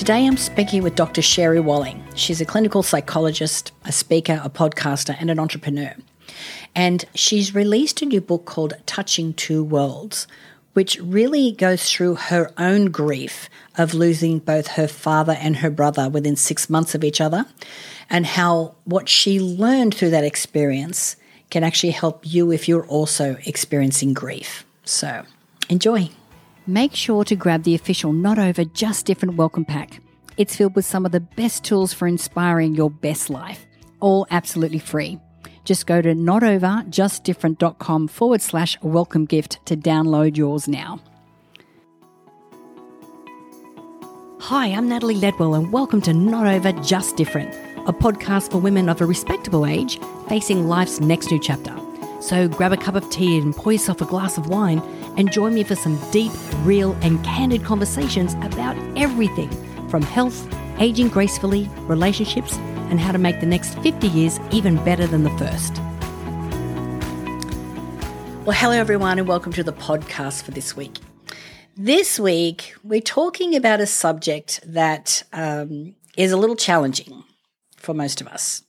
Today 0.00 0.26
I'm 0.26 0.38
speaking 0.38 0.82
with 0.82 0.94
Dr. 0.94 1.20
Sherry 1.20 1.60
Walling. 1.60 2.02
She's 2.14 2.40
a 2.40 2.46
clinical 2.46 2.82
psychologist, 2.82 3.70
a 3.84 3.92
speaker, 3.92 4.40
a 4.42 4.48
podcaster, 4.48 5.14
and 5.20 5.30
an 5.30 5.38
entrepreneur. 5.38 5.94
And 6.74 7.04
she's 7.14 7.54
released 7.54 8.00
a 8.00 8.06
new 8.06 8.22
book 8.22 8.46
called 8.46 8.72
Touching 8.86 9.34
Two 9.34 9.62
Worlds, 9.62 10.26
which 10.72 10.98
really 11.02 11.52
goes 11.52 11.92
through 11.92 12.14
her 12.14 12.50
own 12.56 12.86
grief 12.86 13.50
of 13.76 13.92
losing 13.92 14.38
both 14.38 14.68
her 14.68 14.88
father 14.88 15.36
and 15.38 15.56
her 15.56 15.68
brother 15.68 16.08
within 16.08 16.34
six 16.34 16.70
months 16.70 16.94
of 16.94 17.04
each 17.04 17.20
other, 17.20 17.44
and 18.08 18.24
how 18.24 18.76
what 18.84 19.06
she 19.06 19.38
learned 19.38 19.94
through 19.94 20.10
that 20.10 20.24
experience 20.24 21.14
can 21.50 21.62
actually 21.62 21.92
help 21.92 22.22
you 22.24 22.50
if 22.50 22.66
you're 22.66 22.86
also 22.86 23.36
experiencing 23.44 24.14
grief. 24.14 24.64
So, 24.82 25.24
enjoy. 25.68 26.08
Make 26.66 26.94
sure 26.94 27.24
to 27.24 27.34
grab 27.36 27.62
the 27.62 27.74
official 27.74 28.12
Not 28.12 28.38
Over 28.38 28.64
Just 28.64 29.06
Different 29.06 29.36
welcome 29.36 29.64
pack. 29.64 29.98
It's 30.36 30.54
filled 30.54 30.76
with 30.76 30.84
some 30.84 31.06
of 31.06 31.12
the 31.12 31.20
best 31.20 31.64
tools 31.64 31.94
for 31.94 32.06
inspiring 32.06 32.74
your 32.74 32.90
best 32.90 33.30
life, 33.30 33.66
all 33.98 34.26
absolutely 34.30 34.78
free. 34.78 35.18
Just 35.64 35.86
go 35.86 36.02
to 36.02 36.14
notoverjustdifferent.com 36.14 38.08
forward 38.08 38.42
slash 38.42 38.76
welcome 38.82 39.24
gift 39.24 39.64
to 39.66 39.76
download 39.76 40.36
yours 40.36 40.68
now. 40.68 41.00
Hi, 44.40 44.66
I'm 44.66 44.86
Natalie 44.86 45.14
Ledwell, 45.14 45.56
and 45.56 45.72
welcome 45.72 46.02
to 46.02 46.12
Not 46.12 46.46
Over 46.46 46.72
Just 46.82 47.16
Different, 47.16 47.54
a 47.88 47.92
podcast 47.92 48.50
for 48.50 48.58
women 48.58 48.90
of 48.90 49.00
a 49.00 49.06
respectable 49.06 49.64
age 49.64 49.98
facing 50.28 50.68
life's 50.68 51.00
next 51.00 51.30
new 51.30 51.40
chapter. 51.40 51.74
So 52.20 52.48
grab 52.48 52.72
a 52.72 52.76
cup 52.76 52.96
of 52.96 53.08
tea 53.08 53.38
and 53.38 53.56
pour 53.56 53.72
yourself 53.72 54.02
a 54.02 54.04
glass 54.04 54.36
of 54.36 54.48
wine 54.48 54.82
and 55.20 55.30
join 55.30 55.52
me 55.52 55.62
for 55.62 55.74
some 55.74 56.00
deep, 56.10 56.32
real, 56.64 56.96
and 57.02 57.22
candid 57.22 57.62
conversations 57.62 58.32
about 58.40 58.74
everything 58.96 59.50
from 59.90 60.00
health, 60.00 60.48
aging 60.80 61.08
gracefully, 61.08 61.68
relationships, 61.80 62.56
and 62.88 62.98
how 62.98 63.12
to 63.12 63.18
make 63.18 63.38
the 63.38 63.46
next 63.46 63.78
50 63.80 64.08
years 64.08 64.40
even 64.50 64.82
better 64.82 65.06
than 65.06 65.22
the 65.22 65.30
first. 65.36 65.76
Well, 68.46 68.56
hello, 68.56 68.72
everyone, 68.72 69.18
and 69.18 69.28
welcome 69.28 69.52
to 69.52 69.62
the 69.62 69.74
podcast 69.74 70.42
for 70.42 70.52
this 70.52 70.74
week. 70.74 70.96
This 71.76 72.18
week, 72.18 72.74
we're 72.82 73.02
talking 73.02 73.54
about 73.54 73.80
a 73.80 73.86
subject 73.86 74.60
that 74.64 75.22
um, 75.34 75.96
is 76.16 76.32
a 76.32 76.38
little 76.38 76.56
challenging 76.56 77.24
for 77.76 77.92
most 77.92 78.22
of 78.22 78.26
us. 78.26 78.62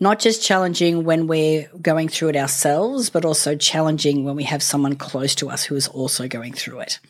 Not 0.00 0.20
just 0.20 0.44
challenging 0.44 1.02
when 1.02 1.26
we're 1.26 1.68
going 1.82 2.08
through 2.08 2.28
it 2.28 2.36
ourselves, 2.36 3.10
but 3.10 3.24
also 3.24 3.56
challenging 3.56 4.24
when 4.24 4.36
we 4.36 4.44
have 4.44 4.62
someone 4.62 4.94
close 4.94 5.34
to 5.36 5.50
us 5.50 5.64
who 5.64 5.74
is 5.74 5.88
also 5.88 6.28
going 6.28 6.52
through 6.52 6.80
it. 6.80 7.00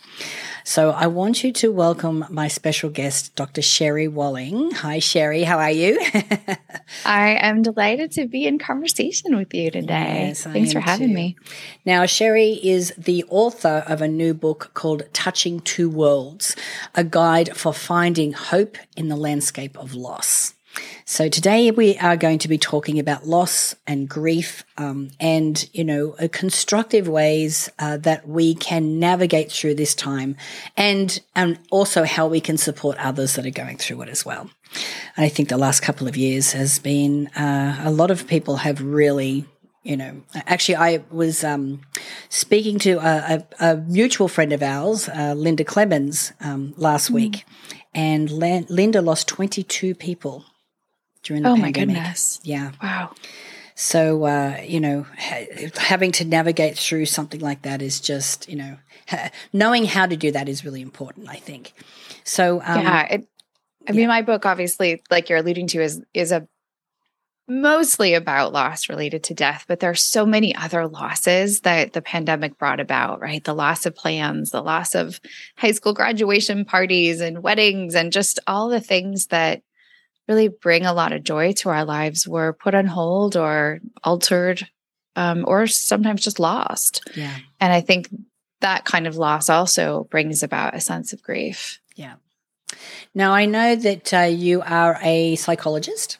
So 0.64 0.91
I 0.91 1.06
want 1.06 1.44
you 1.44 1.53
to 1.53 1.70
welcome 1.70 2.25
my 2.31 2.48
special 2.48 2.89
guest, 2.89 3.34
Dr. 3.34 3.61
Sherry 3.61 4.09
Walling. 4.09 4.70
Hi, 4.70 5.00
Sherry. 5.00 5.42
How 5.42 5.59
are 5.59 5.70
you? 5.70 6.00
I 7.05 7.36
am 7.41 7.62
delighted 7.62 8.12
to 8.12 8.27
be 8.27 8.47
in 8.47 8.59
conversation 8.59 9.36
with 9.36 9.53
you 9.53 9.70
today. 9.70 10.28
Yes, 10.28 10.44
Thanks 10.44 10.72
for 10.72 10.81
having 10.81 11.09
too. 11.09 11.14
me. 11.14 11.36
Now, 11.84 12.06
Sherry 12.06 12.53
is 12.53 12.94
the 12.97 13.25
author 13.28 13.84
of 13.86 14.00
a 14.00 14.09
new 14.09 14.33
book 14.33 14.70
called 14.72 15.03
Touching 15.12 15.61
Two 15.61 15.91
Worlds, 15.91 16.56
a 16.94 17.05
guide 17.05 17.55
for 17.56 17.75
finding 17.75 18.33
hope 18.33 18.78
in 18.97 19.09
the 19.09 19.16
landscape 19.16 19.78
of 19.78 19.94
loss. 19.94 20.55
So 21.05 21.29
today 21.29 21.71
we 21.71 21.97
are 21.99 22.19
going 22.19 22.39
to 22.41 22.49
be 22.49 22.59
talking 22.59 22.99
about 22.99 23.27
loss 23.27 23.75
and 23.87 24.09
grief, 24.09 24.63
um, 24.77 25.11
and 25.19 25.69
you 25.73 25.83
know, 25.83 26.11
constructive 26.31 27.09
ways 27.09 27.71
uh, 27.79 27.97
that 27.99 28.29
we 28.29 28.55
can 28.55 28.99
navigate 28.99 29.51
through 29.51 29.77
this 29.77 29.95
time, 29.95 30.37
and 30.77 31.19
and 31.35 31.59
also 31.71 32.05
how 32.05 32.27
we 32.27 32.41
can 32.41 32.59
support 32.59 32.99
others 32.99 33.37
that 33.37 33.47
are 33.47 33.51
going 33.51 33.79
through 33.79 34.03
it 34.03 34.11
as 34.11 34.27
well. 34.27 34.51
And 35.17 35.25
I 35.25 35.31
think 35.31 35.49
the 35.49 35.57
last 35.57 35.81
couple 35.81 36.07
of 36.07 36.17
years 36.17 36.53
has 36.53 36.79
been 36.79 37.29
uh, 37.29 37.81
a 37.85 37.91
lot 37.91 38.11
of 38.11 38.27
people 38.27 38.57
have 38.57 38.83
really 38.83 39.47
you 39.84 39.97
know, 39.97 40.21
actually, 40.34 40.77
I 40.77 41.03
was 41.11 41.43
um, 41.43 41.81
speaking 42.28 42.78
to 42.81 42.99
a, 42.99 43.47
a, 43.59 43.71
a, 43.71 43.77
mutual 43.77 44.28
friend 44.28 44.53
of 44.53 44.62
ours, 44.62 45.09
uh, 45.09 45.33
Linda 45.34 45.65
Clemens, 45.65 46.33
um, 46.43 46.75
last 46.77 47.11
mm. 47.11 47.15
week, 47.15 47.47
and 47.95 48.31
Linda 48.31 49.01
lost 49.01 49.28
22 49.28 49.95
people 49.95 50.45
during 51.23 51.43
the 51.43 51.51
oh 51.51 51.55
pandemic. 51.55 51.77
my 51.77 51.84
goodness. 51.84 52.41
Yeah. 52.43 52.73
Wow. 52.83 53.12
So, 53.75 54.25
uh, 54.25 54.61
you 54.67 54.81
know, 54.81 55.06
ha- 55.17 55.47
having 55.77 56.11
to 56.12 56.25
navigate 56.25 56.77
through 56.77 57.06
something 57.06 57.41
like 57.41 57.62
that 57.62 57.81
is 57.81 58.01
just, 58.01 58.49
you 58.49 58.56
know, 58.56 58.77
ha- 59.06 59.31
knowing 59.53 59.84
how 59.84 60.07
to 60.07 60.17
do 60.17 60.33
that 60.33 60.49
is 60.49 60.65
really 60.65 60.83
important, 60.83 61.28
I 61.28 61.37
think. 61.37 61.73
So, 62.25 62.61
um, 62.65 62.83
yeah, 62.83 63.03
it, 63.05 63.28
I 63.89 63.93
yeah. 63.93 63.97
mean, 63.97 64.09
my 64.09 64.23
book, 64.23 64.45
obviously, 64.47 65.01
like 65.11 65.28
you're 65.28 65.39
alluding 65.39 65.69
to, 65.69 65.81
is 65.81 66.03
is 66.12 66.33
a 66.33 66.49
mostly 67.47 68.15
about 68.15 68.53
loss 68.53 68.89
related 68.89 69.23
to 69.25 69.34
death, 69.34 69.65
but 69.69 69.81
there 69.81 69.91
are 69.91 69.95
so 69.95 70.27
many 70.27 70.55
other 70.55 70.87
losses 70.87 71.61
that 71.61 71.95
the 71.95 72.03
pandemic 72.03 72.59
brought 72.59 72.81
about, 72.81 73.21
right? 73.21 73.43
The 73.43 73.55
loss 73.55 73.87
of 73.87 73.95
plans, 73.95 74.51
the 74.51 74.61
loss 74.61 74.95
of 74.95 75.21
high 75.57 75.71
school 75.71 75.95
graduation 75.95 76.65
parties 76.67 77.21
and 77.21 77.43
weddings, 77.43 77.95
and 77.95 78.12
just 78.12 78.39
all 78.47 78.69
the 78.69 78.81
things 78.81 79.28
that 79.28 79.62
really 80.28 80.49
bring 80.49 80.84
a 80.87 80.93
lot 80.93 81.12
of 81.12 81.25
joy 81.25 81.53
to 81.53 81.71
our 81.71 81.84
lives 81.84 82.28
were 82.28 82.53
put 82.53 82.75
on 82.75 82.87
hold 82.87 83.37
or 83.37 83.81
altered 84.05 84.69
um, 85.16 85.44
or 85.49 85.66
sometimes 85.66 86.22
just 86.22 86.39
lost. 86.39 87.11
Yeah. 87.16 87.37
And 87.61 87.72
I 87.72 87.81
think 87.81 88.09
that 88.61 88.84
kind 88.84 89.06
of 89.06 89.16
loss 89.16 89.49
also 89.49 90.06
brings 90.11 90.43
about 90.43 90.75
a 90.75 90.81
sense 90.81 91.12
of 91.12 91.22
grief. 91.22 91.81
Yeah. 91.97 92.15
Now, 93.15 93.33
I 93.33 93.47
know 93.47 93.75
that 93.75 94.15
uh, 94.15 94.21
you 94.21 94.62
are 94.62 94.99
a 95.03 95.37
psychologist, 95.37 96.19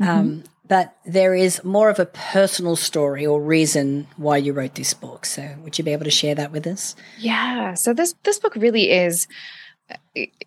mm-hmm. 0.00 0.10
um, 0.10 0.44
but 0.66 0.96
there 1.04 1.34
is 1.34 1.62
more 1.64 1.90
of 1.90 1.98
a 1.98 2.06
personal 2.06 2.76
story 2.76 3.26
or 3.26 3.40
reason 3.42 4.06
why 4.16 4.36
you 4.36 4.52
wrote 4.52 4.76
this 4.76 4.94
book. 4.94 5.26
So, 5.26 5.56
would 5.62 5.76
you 5.76 5.84
be 5.84 5.92
able 5.92 6.04
to 6.04 6.10
share 6.10 6.34
that 6.36 6.52
with 6.52 6.66
us? 6.66 6.94
Yeah. 7.18 7.74
So 7.74 7.92
this 7.92 8.14
this 8.22 8.38
book 8.38 8.54
really 8.54 8.90
is 8.90 9.26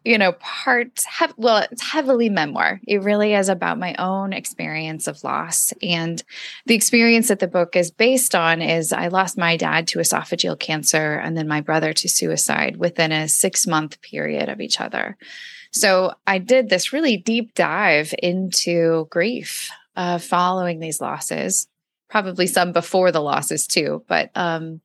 you 0.03 0.17
know, 0.17 0.33
part, 0.33 1.03
hev- 1.05 1.33
well, 1.37 1.65
it's 1.71 1.81
heavily 1.81 2.29
memoir. 2.29 2.81
It 2.87 3.03
really 3.03 3.33
is 3.33 3.49
about 3.49 3.77
my 3.77 3.95
own 3.95 4.33
experience 4.33 5.07
of 5.07 5.23
loss. 5.23 5.73
And 5.81 6.21
the 6.65 6.75
experience 6.75 7.27
that 7.27 7.39
the 7.39 7.47
book 7.47 7.75
is 7.75 7.91
based 7.91 8.35
on 8.35 8.61
is 8.61 8.91
I 8.91 9.07
lost 9.07 9.37
my 9.37 9.57
dad 9.57 9.87
to 9.89 9.99
esophageal 9.99 10.59
cancer 10.59 11.13
and 11.13 11.37
then 11.37 11.47
my 11.47 11.61
brother 11.61 11.93
to 11.93 12.09
suicide 12.09 12.77
within 12.77 13.11
a 13.11 13.29
six 13.29 13.67
month 13.67 14.01
period 14.01 14.49
of 14.49 14.59
each 14.59 14.81
other. 14.81 15.17
So 15.71 16.13
I 16.25 16.39
did 16.39 16.69
this 16.69 16.91
really 16.91 17.17
deep 17.17 17.53
dive 17.53 18.13
into 18.21 19.07
grief 19.11 19.69
uh, 19.95 20.17
following 20.17 20.79
these 20.79 20.99
losses, 20.99 21.67
probably 22.09 22.47
some 22.47 22.71
before 22.71 23.11
the 23.11 23.21
losses 23.21 23.67
too. 23.67 24.03
But 24.07 24.31
um, 24.33 24.81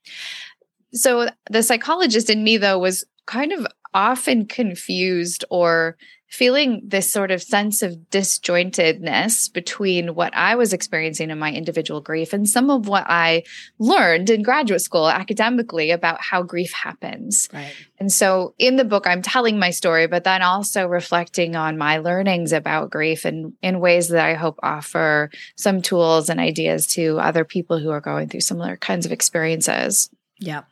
so 0.93 1.29
the 1.51 1.63
psychologist 1.63 2.31
in 2.31 2.45
me, 2.45 2.59
though, 2.59 2.79
was 2.79 3.05
kind 3.27 3.53
of 3.53 3.67
often 3.93 4.47
confused 4.47 5.45
or 5.51 5.97
feeling 6.35 6.83
this 6.85 7.13
sort 7.13 7.31
of 7.31 7.41
sense 7.41 7.81
of 7.81 7.93
disjointedness 8.11 9.53
between 9.53 10.17
what 10.17 10.35
I 10.35 10.57
was 10.57 10.73
experiencing 10.73 11.31
in 11.31 11.39
my 11.39 11.53
individual 11.53 12.01
grief 12.01 12.33
and 12.33 12.49
some 12.49 12.71
of 12.71 12.89
what 12.89 13.05
I 13.07 13.45
learned 13.79 14.31
in 14.31 14.43
graduate 14.43 14.81
school 14.81 15.09
academically 15.09 15.93
about 15.93 16.21
how 16.21 16.43
grief 16.43 16.73
happens. 16.73 17.49
Right. 17.53 17.73
And 18.01 18.11
so 18.11 18.57
in 18.59 18.75
the 18.75 18.85
book, 18.85 19.07
I'm 19.07 19.23
telling 19.23 19.61
my 19.61 19.71
story, 19.71 20.09
but 20.09 20.25
then 20.25 20.43
also 20.43 20.89
reflecting 20.89 21.55
on 21.55 21.79
my 21.79 21.99
learnings 21.99 22.53
about 22.53 22.91
grief 22.91 23.25
and 23.25 23.53
in 23.63 23.79
ways 23.79 24.09
that 24.09 24.27
I 24.27 24.35
hope 24.35 24.59
offer 24.61 25.31
some 25.55 25.83
tools 25.83 26.29
and 26.29 26.41
ideas 26.41 26.89
to 26.95 27.21
other 27.21 27.45
people 27.45 27.79
who 27.79 27.91
are 27.91 28.01
going 28.01 28.29
through 28.29 28.41
similar 28.41 28.77
kinds 28.77 29.07
of 29.07 29.13
experiences. 29.13 30.11
Yeah. 30.41 30.63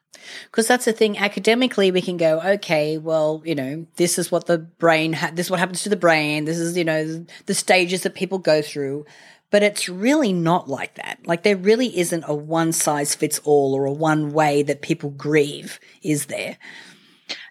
Because 0.45 0.67
that's 0.67 0.85
the 0.85 0.93
thing. 0.93 1.19
Academically, 1.19 1.91
we 1.91 2.03
can 2.03 2.17
go, 2.17 2.41
okay, 2.41 2.99
well, 2.99 3.43
you 3.45 3.55
know, 3.55 3.87
this 3.97 4.19
is 4.19 4.31
what 4.31 4.47
the 4.47 4.59
brain, 4.59 5.13
ha- 5.13 5.33
this 5.33 5.47
is 5.47 5.51
what 5.51 5.61
happens 5.61 5.83
to 5.83 5.89
the 5.89 5.97
brain. 5.97 6.45
This 6.45 6.59
is, 6.59 6.77
you 6.77 6.85
know, 6.85 7.25
the 7.47 7.55
stages 7.55 8.03
that 8.03 8.15
people 8.15 8.39
go 8.39 8.63
through. 8.63 9.05
But 9.51 9.63
it's 9.63 9.89
really 9.89 10.33
not 10.33 10.69
like 10.69 10.95
that. 10.95 11.19
Like 11.27 11.43
there 11.43 11.57
really 11.57 11.99
isn't 11.99 12.25
a 12.27 12.35
one 12.35 12.73
size 12.73 13.15
fits 13.15 13.39
all 13.45 13.75
or 13.75 13.85
a 13.85 13.93
one 13.93 14.33
way 14.33 14.63
that 14.63 14.81
people 14.81 15.11
grieve, 15.11 15.79
is 16.03 16.27
there? 16.27 16.57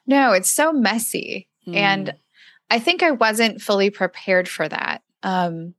No, 0.08 0.32
it's 0.32 0.52
so 0.52 0.74
messy. 0.74 1.48
Mm. 1.68 1.76
And 1.76 2.14
I 2.72 2.80
think 2.80 3.04
I 3.04 3.12
wasn't 3.12 3.62
fully 3.62 3.92
prepared 3.92 4.50
for 4.50 4.68
that. 4.68 5.04
Um, 5.22 5.76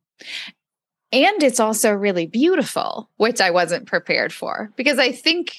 and 1.11 1.43
it's 1.43 1.59
also 1.59 1.91
really 1.91 2.25
beautiful, 2.25 3.09
which 3.17 3.39
I 3.39 3.51
wasn't 3.51 3.87
prepared 3.87 4.33
for 4.33 4.71
because 4.75 4.97
I 4.97 5.11
think 5.11 5.55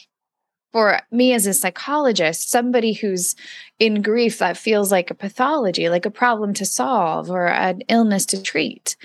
for 0.74 0.98
me 1.12 1.32
as 1.32 1.46
a 1.46 1.54
psychologist, 1.54 2.50
somebody 2.50 2.94
who's 2.94 3.36
in 3.78 4.02
grief 4.02 4.40
that 4.40 4.56
feels 4.56 4.90
like 4.90 5.08
a 5.08 5.14
pathology, 5.14 5.88
like 5.88 6.04
a 6.04 6.10
problem 6.10 6.52
to 6.52 6.64
solve 6.64 7.30
or 7.30 7.46
an 7.46 7.82
illness 7.88 8.26
to 8.26 8.42
treat. 8.42 8.96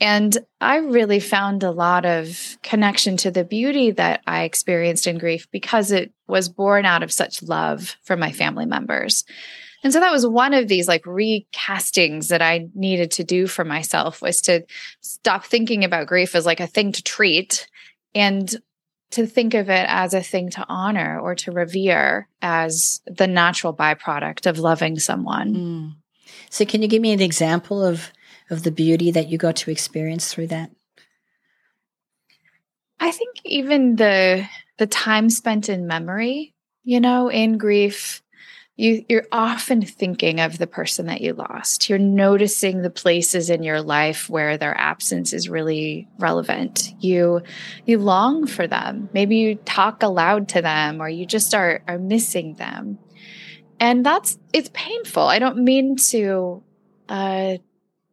And 0.00 0.36
I 0.60 0.76
really 0.76 1.20
found 1.20 1.62
a 1.62 1.70
lot 1.70 2.04
of 2.04 2.58
connection 2.62 3.16
to 3.16 3.30
the 3.30 3.42
beauty 3.42 3.90
that 3.92 4.20
I 4.26 4.42
experienced 4.42 5.06
in 5.06 5.16
grief 5.16 5.50
because 5.50 5.92
it 5.92 6.12
was 6.28 6.50
born 6.50 6.84
out 6.84 7.02
of 7.02 7.10
such 7.10 7.42
love 7.42 7.96
from 8.02 8.20
my 8.20 8.30
family 8.30 8.66
members. 8.66 9.24
And 9.82 9.94
so 9.94 10.00
that 10.00 10.12
was 10.12 10.26
one 10.26 10.52
of 10.52 10.68
these 10.68 10.88
like 10.88 11.04
recastings 11.04 12.28
that 12.28 12.42
I 12.42 12.68
needed 12.74 13.12
to 13.12 13.24
do 13.24 13.46
for 13.46 13.64
myself 13.64 14.20
was 14.20 14.42
to 14.42 14.66
stop 15.00 15.46
thinking 15.46 15.84
about 15.84 16.06
grief 16.06 16.34
as 16.34 16.44
like 16.44 16.60
a 16.60 16.66
thing 16.66 16.92
to 16.92 17.02
treat 17.02 17.66
and 18.14 18.54
to 19.12 19.26
think 19.26 19.54
of 19.54 19.70
it 19.70 19.86
as 19.88 20.14
a 20.14 20.22
thing 20.22 20.50
to 20.50 20.64
honor 20.68 21.20
or 21.20 21.34
to 21.36 21.52
revere 21.52 22.28
as 22.42 23.00
the 23.06 23.26
natural 23.26 23.74
byproduct 23.74 24.46
of 24.46 24.58
loving 24.58 24.98
someone. 24.98 25.54
Mm. 25.54 25.94
So 26.50 26.64
can 26.64 26.82
you 26.82 26.88
give 26.88 27.02
me 27.02 27.12
an 27.12 27.20
example 27.20 27.84
of 27.84 28.10
of 28.50 28.62
the 28.62 28.72
beauty 28.72 29.10
that 29.10 29.28
you 29.28 29.38
got 29.38 29.56
to 29.56 29.70
experience 29.70 30.32
through 30.32 30.48
that? 30.48 30.70
I 33.00 33.10
think 33.10 33.36
even 33.44 33.96
the 33.96 34.46
the 34.78 34.86
time 34.86 35.30
spent 35.30 35.68
in 35.68 35.86
memory, 35.86 36.54
you 36.82 37.00
know, 37.00 37.28
in 37.28 37.58
grief, 37.58 38.22
you 38.76 39.04
you're 39.08 39.26
often 39.30 39.82
thinking 39.82 40.40
of 40.40 40.58
the 40.58 40.66
person 40.66 41.06
that 41.06 41.20
you 41.20 41.32
lost. 41.32 41.88
You're 41.88 41.98
noticing 41.98 42.82
the 42.82 42.90
places 42.90 43.48
in 43.48 43.62
your 43.62 43.80
life 43.80 44.28
where 44.28 44.58
their 44.58 44.76
absence 44.76 45.32
is 45.32 45.48
really 45.48 46.08
relevant. 46.18 46.92
You 46.98 47.42
you 47.86 47.98
long 47.98 48.46
for 48.46 48.66
them. 48.66 49.08
Maybe 49.12 49.36
you 49.36 49.54
talk 49.54 50.02
aloud 50.02 50.48
to 50.50 50.62
them 50.62 51.00
or 51.00 51.08
you 51.08 51.24
just 51.24 51.54
are 51.54 51.82
are 51.86 51.98
missing 51.98 52.54
them. 52.54 52.98
And 53.78 54.04
that's 54.04 54.38
it's 54.52 54.70
painful. 54.72 55.22
I 55.22 55.38
don't 55.38 55.58
mean 55.58 55.96
to 56.08 56.62
uh 57.08 57.58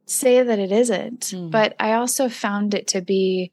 say 0.06 0.44
that 0.44 0.60
it 0.60 0.72
isn't, 0.72 1.22
mm. 1.22 1.50
but 1.50 1.76
I 1.80 1.94
also 1.94 2.30
found 2.30 2.76
it 2.76 2.88
to 2.90 3.02
be 3.02 3.52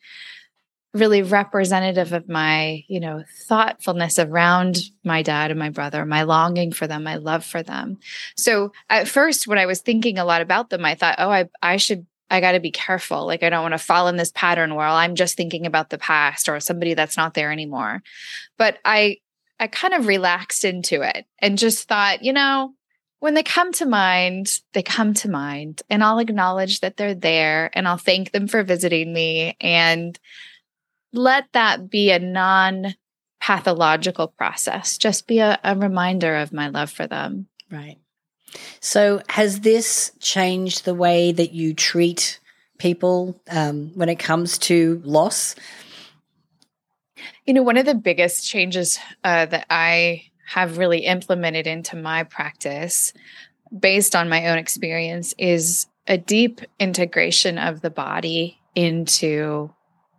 really 0.94 1.22
representative 1.22 2.12
of 2.12 2.28
my, 2.28 2.84
you 2.88 3.00
know, 3.00 3.22
thoughtfulness 3.46 4.18
around 4.18 4.78
my 5.04 5.22
dad 5.22 5.50
and 5.50 5.60
my 5.60 5.68
brother, 5.68 6.04
my 6.06 6.22
longing 6.22 6.72
for 6.72 6.86
them, 6.86 7.04
my 7.04 7.16
love 7.16 7.44
for 7.44 7.62
them. 7.62 7.98
So 8.36 8.72
at 8.88 9.06
first 9.06 9.46
when 9.46 9.58
I 9.58 9.66
was 9.66 9.80
thinking 9.80 10.18
a 10.18 10.24
lot 10.24 10.40
about 10.40 10.70
them, 10.70 10.84
I 10.84 10.94
thought, 10.94 11.16
oh, 11.18 11.30
I 11.30 11.48
I 11.60 11.76
should 11.76 12.06
I 12.30 12.40
got 12.40 12.52
to 12.52 12.60
be 12.60 12.70
careful. 12.70 13.26
Like 13.26 13.42
I 13.42 13.50
don't 13.50 13.62
want 13.62 13.72
to 13.72 13.78
fall 13.78 14.08
in 14.08 14.16
this 14.16 14.32
pattern 14.34 14.74
where 14.74 14.86
I'm 14.86 15.14
just 15.14 15.36
thinking 15.36 15.66
about 15.66 15.90
the 15.90 15.98
past 15.98 16.48
or 16.48 16.58
somebody 16.60 16.94
that's 16.94 17.16
not 17.16 17.34
there 17.34 17.52
anymore. 17.52 18.02
But 18.56 18.78
I 18.84 19.18
I 19.60 19.66
kind 19.66 19.94
of 19.94 20.06
relaxed 20.06 20.64
into 20.64 21.02
it 21.02 21.26
and 21.38 21.58
just 21.58 21.88
thought, 21.88 22.22
you 22.22 22.32
know, 22.32 22.74
when 23.20 23.34
they 23.34 23.42
come 23.42 23.72
to 23.72 23.86
mind, 23.86 24.60
they 24.74 24.82
come 24.82 25.12
to 25.14 25.28
mind, 25.28 25.82
and 25.90 26.04
I'll 26.04 26.20
acknowledge 26.20 26.80
that 26.80 26.96
they're 26.96 27.16
there 27.16 27.70
and 27.72 27.88
I'll 27.88 27.96
thank 27.96 28.30
them 28.30 28.46
for 28.46 28.62
visiting 28.62 29.12
me 29.12 29.56
and 29.60 30.18
let 31.12 31.46
that 31.52 31.90
be 31.90 32.10
a 32.10 32.18
non 32.18 32.94
pathological 33.40 34.28
process. 34.28 34.98
Just 34.98 35.26
be 35.26 35.38
a, 35.38 35.58
a, 35.62 35.76
reminder 35.76 36.36
of 36.36 36.52
my 36.52 36.68
love 36.68 36.90
for 36.90 37.06
them. 37.06 37.46
Right. 37.70 37.98
So, 38.80 39.22
has 39.28 39.60
this 39.60 40.12
changed 40.20 40.84
the 40.84 40.94
way 40.94 41.32
that 41.32 41.52
you 41.52 41.74
treat 41.74 42.40
people 42.78 43.40
um, 43.50 43.92
when 43.94 44.08
it 44.08 44.18
comes 44.18 44.58
to 44.58 45.00
loss? 45.04 45.54
You 47.46 47.54
know, 47.54 47.62
one 47.62 47.76
of 47.76 47.86
the 47.86 47.94
biggest 47.94 48.48
changes 48.48 48.98
uh, 49.24 49.46
that 49.46 49.66
I 49.70 50.24
have 50.46 50.78
really 50.78 51.00
implemented 51.00 51.66
into 51.66 51.96
my 51.96 52.24
practice 52.24 53.12
based 53.76 54.16
on 54.16 54.28
my 54.28 54.48
own 54.48 54.58
experience 54.58 55.34
is 55.36 55.86
a 56.06 56.16
deep 56.16 56.62
integration 56.78 57.58
of 57.58 57.82
the 57.82 57.90
body 57.90 58.58
into 58.74 59.70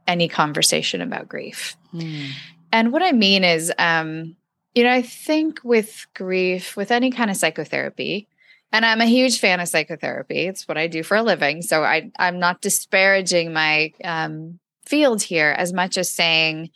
any 0.09 0.27
conversation 0.27 1.01
about 1.01 1.29
grief. 1.29 1.77
Mm. 1.93 2.31
And 2.71 2.91
what 2.91 3.03
I 3.03 3.11
mean 3.11 3.43
is, 3.43 3.71
um, 3.77 4.35
you 4.73 4.83
know, 4.83 4.91
I 4.91 5.03
think 5.03 5.61
with 5.63 6.07
grief, 6.15 6.75
with 6.75 6.91
any 6.91 7.11
kind 7.11 7.29
of 7.29 7.37
psychotherapy, 7.37 8.27
and 8.71 8.85
I'm 8.85 9.01
a 9.01 9.05
huge 9.05 9.39
fan 9.39 9.59
of 9.59 9.67
psychotherapy. 9.67 10.47
It's 10.47 10.67
what 10.67 10.77
I 10.77 10.87
do 10.87 11.03
for 11.03 11.17
a 11.17 11.23
living. 11.23 11.61
So 11.61 11.83
I, 11.83 12.11
I'm 12.19 12.39
not 12.39 12.61
disparaging 12.61 13.53
my 13.53 13.93
um, 14.03 14.59
field 14.85 15.21
here 15.21 15.55
as 15.57 15.73
much 15.73 15.97
as 15.97 16.11
saying 16.11 16.69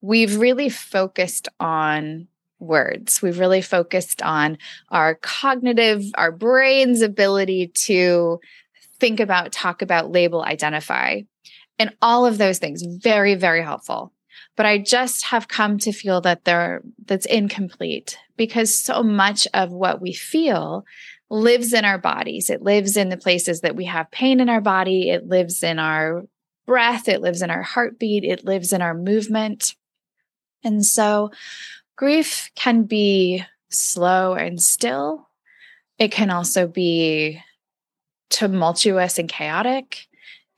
we've 0.00 0.36
really 0.36 0.68
focused 0.68 1.48
on 1.60 2.28
words. 2.58 3.22
We've 3.22 3.38
really 3.38 3.62
focused 3.62 4.22
on 4.22 4.58
our 4.90 5.16
cognitive, 5.16 6.04
our 6.14 6.32
brain's 6.32 7.02
ability 7.02 7.68
to 7.86 8.40
think 8.98 9.18
about, 9.18 9.52
talk 9.52 9.82
about, 9.82 10.12
label, 10.12 10.42
identify. 10.42 11.22
And 11.82 11.96
all 12.00 12.24
of 12.24 12.38
those 12.38 12.58
things, 12.58 12.84
very, 12.84 13.34
very 13.34 13.60
helpful. 13.60 14.12
But 14.56 14.66
I 14.66 14.78
just 14.78 15.24
have 15.24 15.48
come 15.48 15.78
to 15.78 15.90
feel 15.90 16.20
that 16.20 16.44
they're 16.44 16.80
that's 17.06 17.26
incomplete 17.26 18.16
because 18.36 18.72
so 18.72 19.02
much 19.02 19.48
of 19.52 19.72
what 19.72 20.00
we 20.00 20.12
feel 20.12 20.84
lives 21.28 21.72
in 21.72 21.84
our 21.84 21.98
bodies. 21.98 22.50
It 22.50 22.62
lives 22.62 22.96
in 22.96 23.08
the 23.08 23.16
places 23.16 23.62
that 23.62 23.74
we 23.74 23.86
have 23.86 24.12
pain 24.12 24.38
in 24.38 24.48
our 24.48 24.60
body. 24.60 25.10
It 25.10 25.26
lives 25.26 25.64
in 25.64 25.80
our 25.80 26.22
breath. 26.64 27.08
It 27.08 27.20
lives 27.20 27.42
in 27.42 27.50
our 27.50 27.62
heartbeat. 27.62 28.22
It 28.22 28.44
lives 28.44 28.72
in 28.72 28.80
our 28.80 28.94
movement. 28.94 29.74
And 30.62 30.86
so 30.86 31.32
grief 31.96 32.52
can 32.54 32.84
be 32.84 33.44
slow 33.70 34.34
and 34.34 34.62
still. 34.62 35.28
It 35.98 36.12
can 36.12 36.30
also 36.30 36.68
be 36.68 37.42
tumultuous 38.30 39.18
and 39.18 39.28
chaotic. 39.28 40.06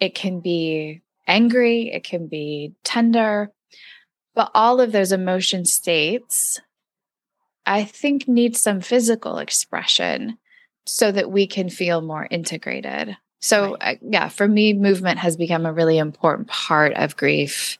It 0.00 0.14
can 0.14 0.40
be 0.40 1.00
angry. 1.26 1.90
It 1.92 2.04
can 2.04 2.26
be 2.26 2.74
tender. 2.84 3.52
But 4.34 4.50
all 4.54 4.80
of 4.80 4.92
those 4.92 5.12
emotion 5.12 5.64
states, 5.64 6.60
I 7.64 7.84
think, 7.84 8.26
need 8.26 8.56
some 8.56 8.80
physical 8.80 9.38
expression 9.38 10.38
so 10.86 11.12
that 11.12 11.30
we 11.30 11.46
can 11.46 11.70
feel 11.70 12.00
more 12.00 12.26
integrated. 12.30 13.16
So, 13.40 13.72
right. 13.72 13.96
uh, 13.96 13.98
yeah, 14.02 14.28
for 14.28 14.48
me, 14.48 14.72
movement 14.72 15.18
has 15.18 15.36
become 15.36 15.66
a 15.66 15.72
really 15.72 15.98
important 15.98 16.48
part 16.48 16.94
of 16.94 17.16
grief 17.16 17.78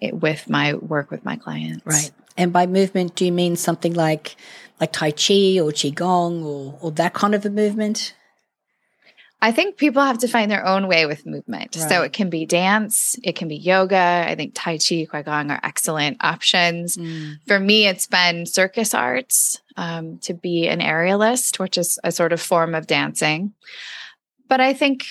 it, 0.00 0.14
with 0.14 0.48
my 0.48 0.74
work 0.74 1.10
with 1.10 1.24
my 1.24 1.36
clients. 1.36 1.84
Right. 1.84 2.10
And 2.36 2.52
by 2.52 2.66
movement, 2.66 3.14
do 3.14 3.24
you 3.24 3.32
mean 3.32 3.56
something 3.56 3.94
like 3.94 4.36
like 4.80 4.92
Tai 4.92 5.10
Chi 5.10 5.60
or 5.60 5.70
Qigong 5.70 6.44
or, 6.44 6.78
or 6.80 6.90
that 6.92 7.14
kind 7.14 7.34
of 7.34 7.44
a 7.44 7.50
movement? 7.50 8.14
I 9.42 9.50
think 9.50 9.76
people 9.76 10.02
have 10.02 10.18
to 10.18 10.28
find 10.28 10.48
their 10.48 10.64
own 10.64 10.86
way 10.86 11.04
with 11.04 11.26
movement. 11.26 11.74
Right. 11.76 11.88
So 11.88 12.02
it 12.02 12.12
can 12.12 12.30
be 12.30 12.46
dance, 12.46 13.16
it 13.24 13.34
can 13.34 13.48
be 13.48 13.56
yoga. 13.56 14.24
I 14.26 14.36
think 14.36 14.52
Tai 14.54 14.74
Chi, 14.74 15.04
Qigong 15.10 15.50
are 15.50 15.60
excellent 15.64 16.24
options. 16.24 16.96
Mm. 16.96 17.38
For 17.48 17.58
me, 17.58 17.88
it's 17.88 18.06
been 18.06 18.46
circus 18.46 18.94
arts 18.94 19.60
um, 19.76 20.18
to 20.18 20.32
be 20.32 20.68
an 20.68 20.78
aerialist, 20.78 21.58
which 21.58 21.76
is 21.76 21.98
a 22.04 22.12
sort 22.12 22.32
of 22.32 22.40
form 22.40 22.76
of 22.76 22.86
dancing. 22.86 23.52
But 24.48 24.60
I 24.60 24.74
think 24.74 25.06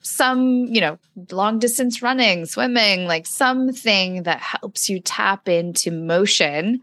some, 0.00 0.64
you 0.64 0.80
know, 0.80 0.98
long 1.30 1.58
distance 1.58 2.00
running, 2.00 2.46
swimming, 2.46 3.04
like 3.04 3.26
something 3.26 4.22
that 4.22 4.40
helps 4.40 4.88
you 4.88 4.98
tap 4.98 5.46
into 5.46 5.90
motion 5.90 6.80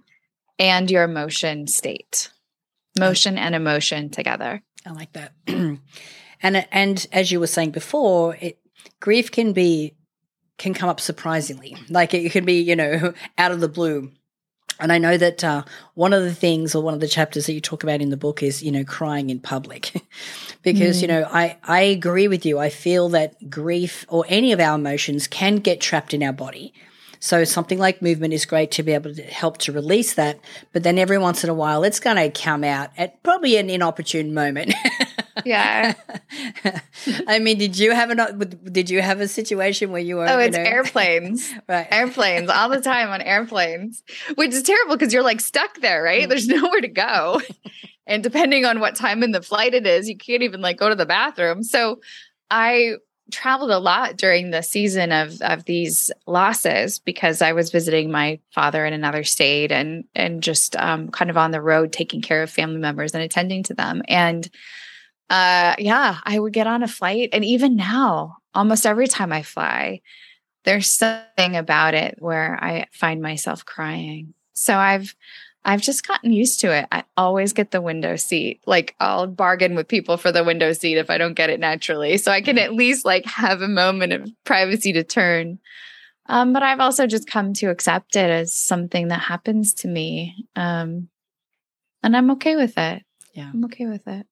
and 0.59 0.91
your 0.91 1.03
emotion 1.03 1.65
state. 1.65 2.29
Motion 2.99 3.39
and 3.39 3.55
emotion 3.55 4.11
together. 4.11 4.61
I 4.85 4.91
like 4.91 5.13
that. 5.13 5.33
and 6.45 6.67
and 6.71 7.07
as 7.11 7.31
you 7.31 7.39
were 7.39 7.47
saying 7.47 7.71
before, 7.71 8.35
it 8.39 8.59
grief 8.99 9.31
can 9.31 9.51
be 9.51 9.95
can 10.57 10.73
come 10.73 10.89
up 10.89 10.99
surprisingly. 10.99 11.75
Like 11.89 12.13
it 12.13 12.31
can 12.31 12.45
be, 12.45 12.61
you 12.61 12.75
know, 12.75 13.13
out 13.37 13.51
of 13.51 13.59
the 13.59 13.67
blue. 13.67 14.11
And 14.79 14.91
I 14.91 14.97
know 14.97 15.17
that 15.17 15.43
uh, 15.43 15.63
one 15.93 16.13
of 16.13 16.23
the 16.23 16.35
things 16.35 16.75
or 16.75 16.83
one 16.83 16.93
of 16.93 16.99
the 16.99 17.07
chapters 17.07 17.45
that 17.45 17.53
you 17.53 17.61
talk 17.61 17.83
about 17.83 18.01
in 18.01 18.09
the 18.09 18.17
book 18.17 18.43
is, 18.43 18.61
you 18.61 18.71
know, 18.71 18.83
crying 18.83 19.29
in 19.29 19.39
public. 19.39 19.93
because, 20.63 20.97
mm. 20.97 21.03
you 21.03 21.07
know, 21.07 21.27
I, 21.31 21.57
I 21.63 21.81
agree 21.81 22.27
with 22.27 22.45
you. 22.45 22.59
I 22.59 22.69
feel 22.69 23.07
that 23.09 23.49
grief 23.49 24.05
or 24.09 24.25
any 24.27 24.51
of 24.51 24.59
our 24.59 24.75
emotions 24.75 25.27
can 25.27 25.57
get 25.57 25.79
trapped 25.79 26.13
in 26.13 26.21
our 26.21 26.33
body. 26.33 26.73
So 27.19 27.43
something 27.43 27.79
like 27.79 28.01
movement 28.01 28.33
is 28.33 28.45
great 28.45 28.71
to 28.71 28.83
be 28.83 28.91
able 28.91 29.15
to 29.15 29.23
help 29.23 29.57
to 29.59 29.71
release 29.71 30.13
that. 30.15 30.39
But 30.73 30.83
then 30.83 30.99
every 30.99 31.17
once 31.17 31.43
in 31.43 31.49
a 31.49 31.55
while, 31.55 31.83
it's 31.83 31.99
going 31.99 32.17
to 32.17 32.29
come 32.29 32.63
out 32.63 32.91
at 32.97 33.23
probably 33.23 33.57
an 33.57 33.69
inopportune 33.69 34.33
moment. 34.33 34.73
yeah. 35.43 35.93
I 37.27 37.39
mean, 37.39 37.57
did 37.57 37.77
you 37.77 37.91
have 37.91 38.09
an 38.09 38.71
did 38.71 38.89
you 38.89 39.01
have 39.01 39.19
a 39.19 39.27
situation 39.27 39.91
where 39.91 40.01
you 40.01 40.17
were? 40.17 40.29
Oh, 40.29 40.39
it's 40.39 40.55
you 40.55 40.63
know, 40.63 40.69
airplanes, 40.69 41.53
right? 41.69 41.87
Airplanes 41.91 42.49
all 42.49 42.69
the 42.69 42.81
time 42.81 43.09
on 43.09 43.21
airplanes, 43.21 44.03
which 44.35 44.53
is 44.53 44.63
terrible 44.63 44.95
because 44.95 45.13
you're 45.13 45.23
like 45.23 45.41
stuck 45.41 45.79
there, 45.81 46.01
right? 46.01 46.25
Mm. 46.25 46.29
There's 46.29 46.47
nowhere 46.61 46.81
to 46.81 46.87
go, 46.87 47.41
and 48.07 48.23
depending 48.23 48.65
on 48.65 48.79
what 48.79 48.95
time 48.95 49.23
in 49.23 49.31
the 49.31 49.41
flight 49.41 49.73
it 49.73 49.85
is, 49.85 50.07
you 50.07 50.17
can't 50.17 50.43
even 50.43 50.61
like 50.61 50.77
go 50.77 50.89
to 50.89 50.95
the 50.95 51.05
bathroom. 51.05 51.63
So, 51.63 51.99
I 52.49 52.95
traveled 53.31 53.71
a 53.71 53.79
lot 53.79 54.17
during 54.17 54.51
the 54.51 54.61
season 54.61 55.11
of 55.11 55.41
of 55.41 55.65
these 55.65 56.11
losses 56.27 56.99
because 56.99 57.41
I 57.41 57.53
was 57.53 57.71
visiting 57.71 58.11
my 58.11 58.39
father 58.51 58.85
in 58.85 58.93
another 58.93 59.23
state 59.23 59.71
and 59.71 60.05
and 60.13 60.43
just 60.43 60.75
um, 60.75 61.09
kind 61.09 61.31
of 61.31 61.37
on 61.37 61.51
the 61.51 61.61
road 61.61 61.91
taking 61.91 62.21
care 62.21 62.43
of 62.43 62.49
family 62.49 62.79
members 62.79 63.13
and 63.13 63.23
attending 63.23 63.63
to 63.63 63.73
them 63.73 64.03
and 64.07 64.49
uh 65.29 65.75
yeah 65.79 66.19
I 66.23 66.39
would 66.39 66.53
get 66.53 66.67
on 66.67 66.83
a 66.83 66.87
flight 66.87 67.29
and 67.33 67.43
even 67.43 67.75
now 67.75 68.37
almost 68.53 68.85
every 68.85 69.07
time 69.07 69.31
I 69.31 69.41
fly 69.41 70.01
there's 70.63 70.89
something 70.89 71.55
about 71.55 71.93
it 71.93 72.15
where 72.19 72.57
I 72.61 72.87
find 72.91 73.21
myself 73.21 73.65
crying 73.65 74.33
so 74.53 74.75
I've 74.75 75.15
I've 75.65 75.81
just 75.81 76.07
gotten 76.07 76.31
used 76.31 76.59
to 76.61 76.71
it. 76.71 76.85
I 76.91 77.03
always 77.17 77.51
get 77.51 77.71
the 77.71 77.81
window 77.81 78.15
seat. 78.17 78.61
Like 78.67 78.95
I'll 78.99 79.25
bargain 79.25 79.73
with 79.73 79.87
people 79.87 80.15
for 80.15 80.31
the 80.31 80.43
window 80.43 80.71
seat 80.73 80.97
if 80.97 81.09
I 81.09 81.17
don't 81.17 81.33
get 81.33 81.49
it 81.49 81.59
naturally. 81.59 82.17
So 82.17 82.31
I 82.31 82.41
can 82.41 82.59
at 82.59 82.73
least 82.73 83.03
like 83.03 83.25
have 83.25 83.61
a 83.61 83.67
moment 83.67 84.13
of 84.13 84.29
privacy 84.43 84.93
to 84.93 85.03
turn. 85.03 85.59
Um, 86.27 86.53
but 86.53 86.61
I've 86.61 86.79
also 86.79 87.07
just 87.07 87.27
come 87.27 87.53
to 87.55 87.71
accept 87.71 88.15
it 88.15 88.29
as 88.29 88.53
something 88.53 89.07
that 89.07 89.21
happens 89.21 89.73
to 89.75 89.87
me. 89.87 90.47
Um, 90.55 91.09
and 92.03 92.15
I'm 92.15 92.31
okay 92.31 92.55
with 92.55 92.77
it. 92.77 93.03
Yeah. 93.33 93.49
I'm 93.51 93.65
okay 93.65 93.87
with 93.87 94.07
it. 94.07 94.27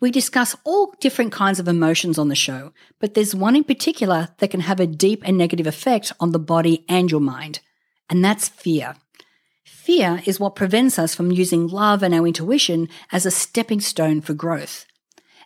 We 0.00 0.10
discuss 0.10 0.56
all 0.64 0.94
different 0.98 1.30
kinds 1.30 1.60
of 1.60 1.68
emotions 1.68 2.18
on 2.18 2.28
the 2.28 2.34
show, 2.34 2.72
but 2.98 3.12
there's 3.12 3.34
one 3.34 3.54
in 3.54 3.64
particular 3.64 4.28
that 4.38 4.50
can 4.50 4.60
have 4.60 4.80
a 4.80 4.86
deep 4.86 5.22
and 5.26 5.36
negative 5.36 5.66
effect 5.66 6.10
on 6.18 6.32
the 6.32 6.38
body 6.38 6.86
and 6.88 7.10
your 7.10 7.20
mind, 7.20 7.60
and 8.08 8.24
that's 8.24 8.48
fear. 8.48 8.96
Fear 9.64 10.22
is 10.24 10.40
what 10.40 10.56
prevents 10.56 10.98
us 10.98 11.14
from 11.14 11.30
using 11.30 11.66
love 11.66 12.02
and 12.02 12.14
our 12.14 12.26
intuition 12.26 12.88
as 13.12 13.26
a 13.26 13.30
stepping 13.30 13.80
stone 13.80 14.22
for 14.22 14.32
growth. 14.32 14.86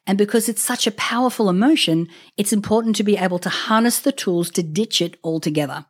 And 0.06 0.18
because 0.18 0.48
it's 0.48 0.62
such 0.62 0.86
a 0.86 0.92
powerful 0.92 1.48
emotion, 1.48 2.08
it's 2.36 2.52
important 2.52 2.94
to 2.96 3.02
be 3.02 3.16
able 3.16 3.40
to 3.40 3.48
harness 3.48 3.98
the 3.98 4.12
tools 4.12 4.50
to 4.50 4.62
ditch 4.62 5.00
it 5.00 5.16
altogether. 5.24 5.86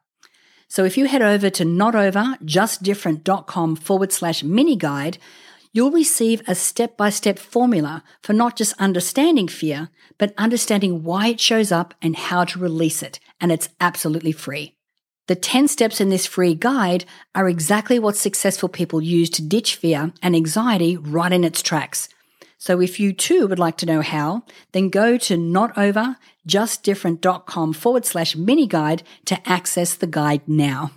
So 0.69 0.85
if 0.85 0.97
you 0.97 1.07
head 1.07 1.21
over 1.21 1.51
to 1.51 1.65
notoverjustdifferent.com 1.65 3.77
forward 3.77 4.13
slash 4.13 4.43
mini 4.43 4.77
guide, 4.77 5.19
you'll 5.75 5.91
receive 5.91 6.41
a 6.49 6.55
step 6.55 6.97
by 6.97 7.11
step 7.11 7.39
formula 7.39 8.03
for 8.23 8.33
not 8.33 8.57
just 8.57 8.81
understanding 8.81 9.49
fear, 9.49 9.91
but 10.17 10.33
understanding 10.39 11.03
why 11.03 11.27
it 11.27 11.41
shows 11.41 11.71
up 11.71 11.93
and 12.01 12.17
how 12.17 12.45
to 12.45 12.59
release 12.59 13.03
it. 13.03 13.21
And 13.39 13.53
it's 13.53 13.69
absolutely 13.81 14.33
free. 14.33 14.77
The 15.27 15.35
10 15.35 15.69
steps 15.69 16.01
in 16.01 16.09
this 16.11 16.27
free 16.27 16.55
guide 16.55 17.05
are 17.35 17.49
exactly 17.49 17.99
what 17.99 18.17
successful 18.17 18.69
people 18.69 19.01
use 19.03 19.31
to 19.31 19.43
ditch 19.43 19.75
fear 19.77 20.13
and 20.23 20.37
anxiety 20.37 20.97
right 20.97 21.33
in 21.33 21.43
its 21.45 21.61
tracks. 21.61 22.09
So 22.59 22.81
if 22.81 23.01
you 23.01 23.13
too 23.13 23.49
would 23.49 23.59
like 23.59 23.77
to 23.79 23.87
know 23.87 24.01
how, 24.01 24.45
then 24.73 24.91
go 24.91 25.19
to 25.19 25.37
notoverjustdifferent.com 25.37 27.73
forward 27.73 28.07
slash 28.07 28.37
mini 28.37 28.67
guide 28.67 29.03
to 29.25 29.49
access 29.49 29.95
the 29.95 30.07
guide 30.07 30.43
now. 30.47 30.93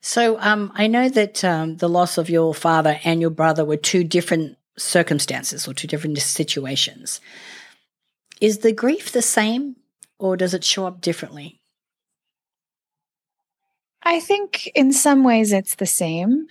So 0.00 0.38
um, 0.40 0.72
I 0.74 0.86
know 0.86 1.08
that 1.08 1.44
um, 1.44 1.76
the 1.76 1.88
loss 1.88 2.18
of 2.18 2.30
your 2.30 2.54
father 2.54 3.00
and 3.04 3.20
your 3.20 3.30
brother 3.30 3.64
were 3.64 3.76
two 3.76 4.04
different 4.04 4.56
circumstances 4.76 5.66
or 5.66 5.74
two 5.74 5.88
different 5.88 6.18
situations. 6.18 7.20
Is 8.40 8.58
the 8.58 8.72
grief 8.72 9.10
the 9.10 9.22
same 9.22 9.76
or 10.18 10.36
does 10.36 10.54
it 10.54 10.64
show 10.64 10.86
up 10.86 11.00
differently? 11.00 11.60
I 14.02 14.20
think 14.20 14.70
in 14.74 14.92
some 14.92 15.24
ways 15.24 15.52
it's 15.52 15.74
the 15.74 15.86
same. 15.86 16.46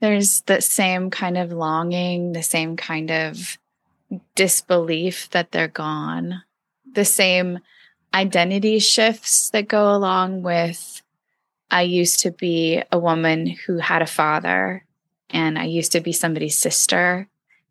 There's 0.00 0.40
the 0.42 0.62
same 0.62 1.10
kind 1.10 1.36
of 1.36 1.52
longing, 1.52 2.32
the 2.32 2.42
same 2.42 2.76
kind 2.76 3.10
of 3.10 3.58
disbelief 4.34 5.28
that 5.30 5.52
they're 5.52 5.68
gone, 5.68 6.42
the 6.90 7.04
same 7.04 7.58
identity 8.14 8.78
shifts 8.78 9.50
that 9.50 9.68
go 9.68 9.94
along 9.94 10.42
with 10.42 11.02
I 11.74 11.82
used 11.82 12.20
to 12.20 12.30
be 12.30 12.80
a 12.92 12.98
woman 13.00 13.48
who 13.48 13.78
had 13.78 14.00
a 14.00 14.06
father 14.06 14.84
and 15.28 15.58
I 15.58 15.64
used 15.64 15.90
to 15.92 16.00
be 16.00 16.12
somebody's 16.12 16.56
sister. 16.56 17.28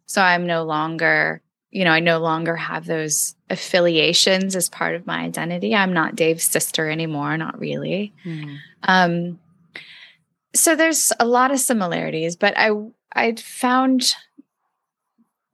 So 0.07 0.21
I'm 0.21 0.45
no 0.45 0.63
longer, 0.63 1.41
you 1.71 1.85
know, 1.85 1.91
I 1.91 2.01
no 2.01 2.19
longer 2.19 2.57
have 2.57 2.85
those 2.85 3.33
affiliations 3.49 4.57
as 4.57 4.67
part 4.67 4.95
of 4.95 5.07
my 5.07 5.21
identity. 5.21 5.73
I'm 5.73 5.93
not 5.93 6.17
Dave's 6.17 6.43
sister 6.43 6.89
anymore, 6.89 7.37
not 7.37 7.57
really. 7.57 8.11
Mm. 8.25 8.57
Um, 8.83 9.39
so 10.53 10.75
there's 10.75 11.13
a 11.17 11.25
lot 11.25 11.51
of 11.51 11.59
similarities, 11.61 12.35
but 12.35 12.53
I 12.57 12.71
I 13.15 13.35
found 13.35 14.15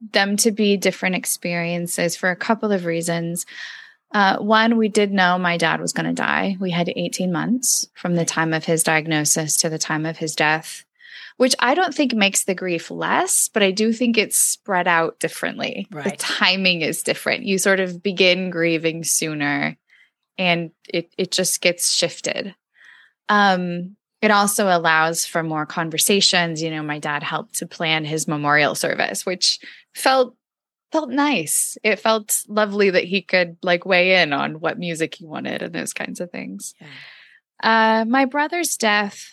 them 0.00 0.36
to 0.38 0.50
be 0.50 0.76
different 0.76 1.14
experiences 1.14 2.16
for 2.16 2.30
a 2.30 2.36
couple 2.36 2.72
of 2.72 2.84
reasons. 2.84 3.46
Uh, 4.12 4.38
one, 4.38 4.76
we 4.76 4.88
did 4.88 5.12
know 5.12 5.38
my 5.38 5.56
dad 5.56 5.80
was 5.80 5.92
going 5.92 6.06
to 6.06 6.12
die. 6.12 6.56
We 6.58 6.70
had 6.70 6.92
18 6.94 7.30
months 7.30 7.88
from 7.94 8.16
the 8.16 8.24
time 8.24 8.52
of 8.52 8.64
his 8.64 8.82
diagnosis 8.82 9.56
to 9.58 9.68
the 9.68 9.78
time 9.78 10.04
of 10.04 10.16
his 10.16 10.34
death, 10.34 10.84
which 11.36 11.54
I 11.60 11.74
don't 11.74 11.94
think 11.94 12.12
makes 12.12 12.44
the 12.44 12.54
grief 12.54 12.90
less, 12.90 13.48
but 13.48 13.62
I 13.62 13.70
do 13.70 13.92
think 13.92 14.18
it's 14.18 14.36
spread 14.36 14.88
out 14.88 15.20
differently. 15.20 15.86
Right. 15.92 16.04
The 16.04 16.16
timing 16.16 16.82
is 16.82 17.02
different. 17.02 17.44
You 17.44 17.58
sort 17.58 17.78
of 17.78 18.02
begin 18.02 18.50
grieving 18.50 19.04
sooner 19.04 19.76
and 20.36 20.72
it, 20.88 21.12
it 21.16 21.30
just 21.30 21.60
gets 21.60 21.92
shifted. 21.92 22.54
Um, 23.28 23.96
it 24.22 24.30
also 24.30 24.66
allows 24.66 25.24
for 25.24 25.42
more 25.42 25.66
conversations. 25.66 26.62
You 26.62 26.70
know, 26.70 26.82
my 26.82 26.98
dad 26.98 27.22
helped 27.22 27.56
to 27.56 27.66
plan 27.66 28.04
his 28.04 28.28
memorial 28.28 28.74
service, 28.74 29.24
which 29.24 29.60
felt 29.94 30.34
felt 30.92 31.10
nice. 31.10 31.78
It 31.82 32.00
felt 32.00 32.42
lovely 32.48 32.90
that 32.90 33.04
he 33.04 33.22
could 33.22 33.56
like 33.62 33.86
weigh 33.86 34.22
in 34.22 34.32
on 34.32 34.60
what 34.60 34.78
music 34.78 35.14
he 35.14 35.26
wanted 35.26 35.62
and 35.62 35.74
those 35.74 35.92
kinds 35.92 36.20
of 36.20 36.30
things. 36.30 36.74
Yeah. 36.80 36.86
Uh, 37.62 38.04
my 38.06 38.24
brother's 38.24 38.76
death 38.76 39.30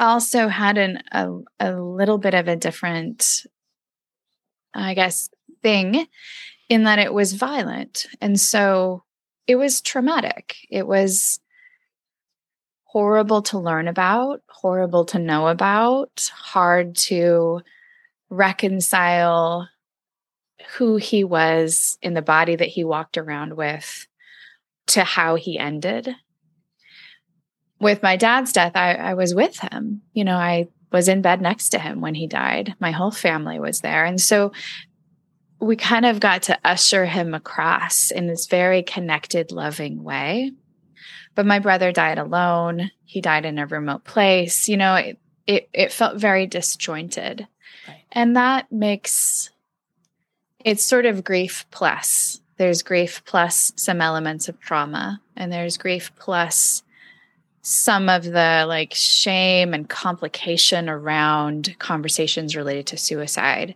also 0.00 0.48
had 0.48 0.78
an 0.78 1.02
a, 1.12 1.28
a 1.60 1.72
little 1.72 2.18
bit 2.18 2.34
of 2.34 2.48
a 2.48 2.56
different, 2.56 3.46
I 4.74 4.94
guess, 4.94 5.28
thing 5.62 6.06
in 6.68 6.84
that 6.84 6.98
it 6.98 7.12
was 7.12 7.32
violent, 7.32 8.06
and 8.20 8.38
so 8.38 9.04
it 9.46 9.56
was 9.56 9.80
traumatic. 9.80 10.56
It 10.70 10.86
was 10.86 11.40
horrible 12.84 13.42
to 13.42 13.58
learn 13.58 13.88
about, 13.88 14.42
horrible 14.48 15.04
to 15.06 15.18
know 15.18 15.48
about, 15.48 16.30
hard 16.34 16.96
to 16.96 17.60
reconcile 18.30 19.68
who 20.76 20.96
he 20.96 21.24
was 21.24 21.98
in 22.02 22.14
the 22.14 22.22
body 22.22 22.56
that 22.56 22.68
he 22.68 22.84
walked 22.84 23.16
around 23.16 23.56
with 23.56 24.06
to 24.88 25.04
how 25.04 25.36
he 25.36 25.58
ended. 25.58 26.14
With 27.80 28.02
my 28.02 28.16
dad's 28.16 28.52
death, 28.52 28.72
I, 28.74 28.94
I, 28.94 29.14
was 29.14 29.34
with 29.34 29.58
him. 29.60 30.02
You 30.12 30.24
know, 30.24 30.36
I 30.36 30.68
was 30.90 31.08
in 31.08 31.22
bed 31.22 31.40
next 31.40 31.68
to 31.70 31.78
him 31.78 32.00
when 32.00 32.14
he 32.14 32.26
died. 32.26 32.74
My 32.80 32.90
whole 32.90 33.10
family 33.10 33.60
was 33.60 33.80
there. 33.80 34.04
And 34.04 34.20
so 34.20 34.52
we 35.60 35.76
kind 35.76 36.06
of 36.06 36.20
got 36.20 36.42
to 36.44 36.58
usher 36.64 37.04
him 37.04 37.34
across 37.34 38.10
in 38.10 38.26
this 38.26 38.46
very 38.46 38.82
connected, 38.82 39.52
loving 39.52 40.02
way. 40.02 40.52
But 41.34 41.46
my 41.46 41.60
brother 41.60 41.92
died 41.92 42.18
alone. 42.18 42.90
He 43.04 43.20
died 43.20 43.44
in 43.44 43.58
a 43.58 43.66
remote 43.66 44.04
place. 44.04 44.68
You 44.68 44.76
know, 44.76 44.94
it, 44.96 45.18
it, 45.46 45.68
it 45.72 45.92
felt 45.92 46.16
very 46.16 46.46
disjointed. 46.46 47.46
Right. 47.86 48.02
And 48.10 48.36
that 48.36 48.72
makes 48.72 49.50
it's 50.64 50.84
sort 50.84 51.06
of 51.06 51.24
grief 51.24 51.66
plus. 51.70 52.40
There's 52.56 52.82
grief 52.82 53.22
plus 53.24 53.72
some 53.76 54.00
elements 54.00 54.48
of 54.48 54.58
trauma, 54.60 55.20
and 55.36 55.52
there's 55.52 55.76
grief 55.76 56.10
plus 56.16 56.82
some 57.62 58.08
of 58.08 58.24
the 58.24 58.64
like 58.66 58.94
shame 58.94 59.74
and 59.74 59.88
complication 59.88 60.88
around 60.88 61.76
conversations 61.78 62.56
related 62.56 62.86
to 62.88 62.96
suicide. 62.96 63.74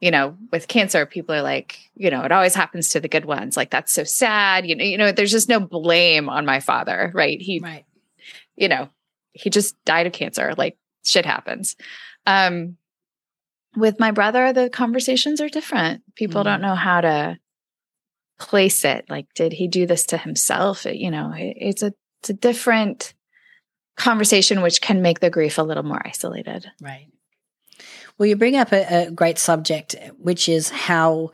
You 0.00 0.10
know, 0.10 0.36
with 0.50 0.68
cancer, 0.68 1.04
people 1.04 1.34
are 1.34 1.42
like, 1.42 1.78
you 1.94 2.10
know, 2.10 2.22
it 2.22 2.32
always 2.32 2.54
happens 2.54 2.90
to 2.90 3.00
the 3.00 3.08
good 3.08 3.26
ones. 3.26 3.56
Like 3.56 3.70
that's 3.70 3.92
so 3.92 4.04
sad. 4.04 4.66
You 4.66 4.74
know, 4.74 4.84
you 4.84 4.98
know, 4.98 5.12
there's 5.12 5.30
just 5.30 5.48
no 5.48 5.60
blame 5.60 6.28
on 6.28 6.46
my 6.46 6.60
father, 6.60 7.12
right? 7.14 7.40
He, 7.40 7.60
right. 7.60 7.84
you 8.56 8.68
know, 8.68 8.88
he 9.32 9.50
just 9.50 9.82
died 9.84 10.06
of 10.06 10.12
cancer. 10.12 10.54
Like 10.56 10.78
shit 11.04 11.26
happens. 11.26 11.76
Um, 12.26 12.76
with 13.76 14.00
my 14.00 14.10
brother, 14.10 14.52
the 14.52 14.70
conversations 14.70 15.40
are 15.40 15.48
different. 15.48 16.02
People 16.14 16.42
mm. 16.42 16.44
don't 16.44 16.62
know 16.62 16.74
how 16.74 17.00
to 17.00 17.38
place 18.38 18.84
it. 18.84 19.06
Like, 19.08 19.26
did 19.34 19.52
he 19.52 19.68
do 19.68 19.86
this 19.86 20.06
to 20.06 20.18
himself? 20.18 20.86
It, 20.86 20.96
you 20.96 21.10
know, 21.10 21.32
it, 21.32 21.56
it's 21.56 21.82
a 21.82 21.92
it's 22.20 22.30
a 22.30 22.34
different 22.34 23.14
conversation, 23.96 24.62
which 24.62 24.80
can 24.80 25.02
make 25.02 25.20
the 25.20 25.30
grief 25.30 25.58
a 25.58 25.62
little 25.62 25.82
more 25.82 26.00
isolated. 26.04 26.66
Right. 26.80 27.08
Well, 28.18 28.26
you 28.26 28.36
bring 28.36 28.56
up 28.56 28.72
a, 28.72 29.06
a 29.06 29.10
great 29.10 29.38
subject, 29.38 29.96
which 30.18 30.48
is 30.48 30.68
how 30.68 31.30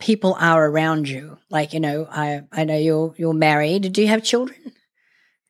people 0.00 0.34
are 0.40 0.68
around 0.68 1.08
you. 1.08 1.38
Like, 1.50 1.72
you 1.72 1.80
know, 1.80 2.08
I 2.10 2.42
I 2.50 2.64
know 2.64 2.76
you're 2.76 3.14
you're 3.16 3.34
married. 3.34 3.92
Do 3.92 4.00
you 4.02 4.08
have 4.08 4.22
children? 4.22 4.72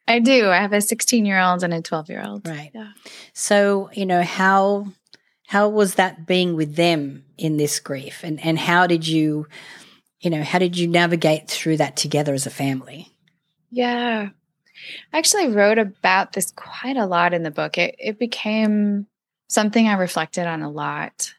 I 0.06 0.18
do. 0.18 0.48
I 0.48 0.58
have 0.58 0.74
a 0.74 0.82
16 0.82 1.24
year 1.24 1.40
old 1.40 1.62
and 1.62 1.72
a 1.72 1.80
12 1.80 2.10
year 2.10 2.22
old. 2.26 2.46
Right. 2.46 2.70
Yeah. 2.74 2.90
So, 3.32 3.90
you 3.94 4.04
know, 4.04 4.22
how 4.22 4.88
how 5.46 5.68
was 5.68 5.96
that 5.96 6.26
being 6.26 6.56
with 6.56 6.76
them 6.76 7.24
in 7.36 7.56
this 7.56 7.80
grief? 7.80 8.20
And 8.22 8.44
and 8.44 8.58
how 8.58 8.86
did 8.86 9.06
you 9.06 9.46
you 10.20 10.30
know 10.30 10.42
how 10.42 10.58
did 10.58 10.76
you 10.76 10.88
navigate 10.88 11.48
through 11.48 11.78
that 11.78 11.96
together 11.96 12.34
as 12.34 12.46
a 12.46 12.50
family? 12.50 13.08
Yeah. 13.70 14.30
I 15.12 15.18
actually 15.18 15.48
wrote 15.48 15.78
about 15.78 16.32
this 16.32 16.52
quite 16.52 16.96
a 16.96 17.06
lot 17.06 17.32
in 17.32 17.42
the 17.42 17.50
book. 17.50 17.78
It, 17.78 17.94
it 17.98 18.18
became 18.18 19.06
something 19.48 19.86
i 19.86 19.94
reflected 19.94 20.46
on 20.46 20.62
a 20.62 20.70
lot. 20.70 21.32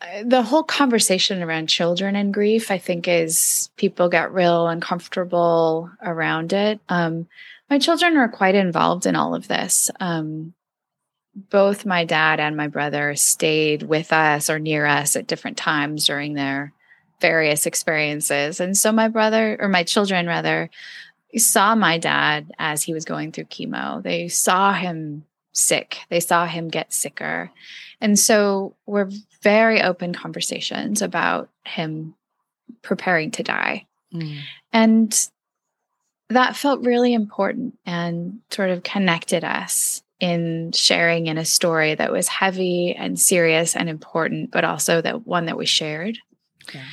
Uh, 0.00 0.22
the 0.24 0.42
whole 0.42 0.62
conversation 0.62 1.42
around 1.42 1.66
children 1.66 2.16
and 2.16 2.32
grief 2.32 2.70
i 2.70 2.78
think 2.78 3.06
is 3.06 3.68
people 3.76 4.08
get 4.08 4.32
real 4.32 4.66
uncomfortable 4.66 5.90
around 6.02 6.52
it. 6.52 6.80
Um, 6.88 7.26
My 7.68 7.78
children 7.78 8.16
are 8.16 8.28
quite 8.28 8.54
involved 8.54 9.06
in 9.06 9.14
all 9.16 9.34
of 9.34 9.46
this. 9.46 9.90
Um, 10.00 10.54
both 11.34 11.86
my 11.86 12.04
dad 12.04 12.40
and 12.40 12.56
my 12.56 12.66
brother 12.66 13.14
stayed 13.14 13.82
with 13.82 14.12
us 14.12 14.50
or 14.50 14.58
near 14.58 14.86
us 14.86 15.16
at 15.16 15.26
different 15.26 15.56
times 15.56 16.06
during 16.06 16.34
their 16.34 16.72
various 17.20 17.66
experiences. 17.66 18.60
And 18.60 18.76
so 18.76 18.92
my 18.92 19.08
brother, 19.08 19.56
or 19.60 19.68
my 19.68 19.84
children 19.84 20.26
rather, 20.26 20.70
saw 21.36 21.74
my 21.74 21.98
dad 21.98 22.52
as 22.58 22.82
he 22.82 22.92
was 22.92 23.04
going 23.04 23.32
through 23.32 23.44
chemo. 23.44 24.02
They 24.02 24.28
saw 24.28 24.72
him 24.72 25.24
sick, 25.52 25.98
they 26.08 26.20
saw 26.20 26.46
him 26.46 26.68
get 26.68 26.92
sicker. 26.92 27.50
And 28.00 28.18
so 28.18 28.74
we're 28.86 29.10
very 29.42 29.82
open 29.82 30.14
conversations 30.14 31.02
about 31.02 31.50
him 31.64 32.14
preparing 32.82 33.30
to 33.32 33.42
die. 33.42 33.86
Mm. 34.12 34.38
And 34.72 35.28
that 36.30 36.56
felt 36.56 36.84
really 36.84 37.12
important 37.12 37.78
and 37.84 38.40
sort 38.50 38.70
of 38.70 38.82
connected 38.82 39.44
us 39.44 40.02
in 40.20 40.70
sharing 40.72 41.26
in 41.26 41.38
a 41.38 41.44
story 41.44 41.94
that 41.94 42.12
was 42.12 42.28
heavy 42.28 42.94
and 42.96 43.18
serious 43.18 43.74
and 43.74 43.88
important, 43.88 44.50
but 44.50 44.64
also 44.64 45.00
that 45.00 45.26
one 45.26 45.46
that 45.46 45.56
we 45.56 45.66
shared. 45.66 46.18
Yeah. 46.74 46.84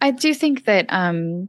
I 0.00 0.10
do 0.10 0.34
think 0.34 0.64
that, 0.64 0.86
um, 0.88 1.48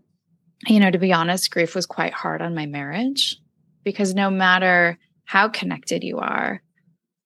you 0.67 0.79
know, 0.79 0.91
to 0.91 0.97
be 0.97 1.13
honest, 1.13 1.51
grief 1.51 1.73
was 1.73 1.85
quite 1.85 2.13
hard 2.13 2.41
on 2.41 2.55
my 2.55 2.65
marriage 2.65 3.37
because 3.83 4.13
no 4.13 4.29
matter 4.29 4.97
how 5.25 5.47
connected 5.47 6.03
you 6.03 6.19
are, 6.19 6.61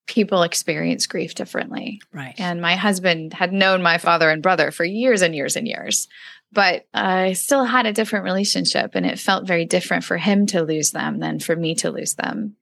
people 0.07 0.43
experience 0.43 1.07
grief 1.07 1.35
differently. 1.35 2.01
Right. 2.13 2.35
And 2.37 2.61
my 2.61 2.75
husband 2.75 3.33
had 3.33 3.53
known 3.53 3.81
my 3.81 3.97
father 3.97 4.29
and 4.29 4.43
brother 4.43 4.71
for 4.71 4.83
years 4.83 5.21
and 5.21 5.33
years 5.33 5.55
and 5.55 5.67
years, 5.67 6.07
but 6.51 6.85
I 6.93 7.33
still 7.33 7.63
had 7.63 7.85
a 7.85 7.93
different 7.93 8.25
relationship 8.25 8.91
and 8.93 9.05
it 9.05 9.19
felt 9.19 9.47
very 9.47 9.65
different 9.65 10.03
for 10.03 10.17
him 10.17 10.47
to 10.47 10.63
lose 10.63 10.91
them 10.91 11.19
than 11.19 11.39
for 11.39 11.55
me 11.55 11.75
to 11.75 11.91
lose 11.91 12.15
them. 12.15 12.57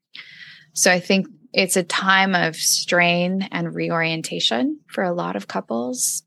So 0.73 0.91
I 0.91 0.99
think 0.99 1.27
it's 1.53 1.77
a 1.77 1.83
time 1.83 2.35
of 2.35 2.55
strain 2.55 3.47
and 3.51 3.73
reorientation 3.73 4.79
for 4.87 5.03
a 5.03 5.13
lot 5.13 5.35
of 5.35 5.47
couples. 5.47 6.23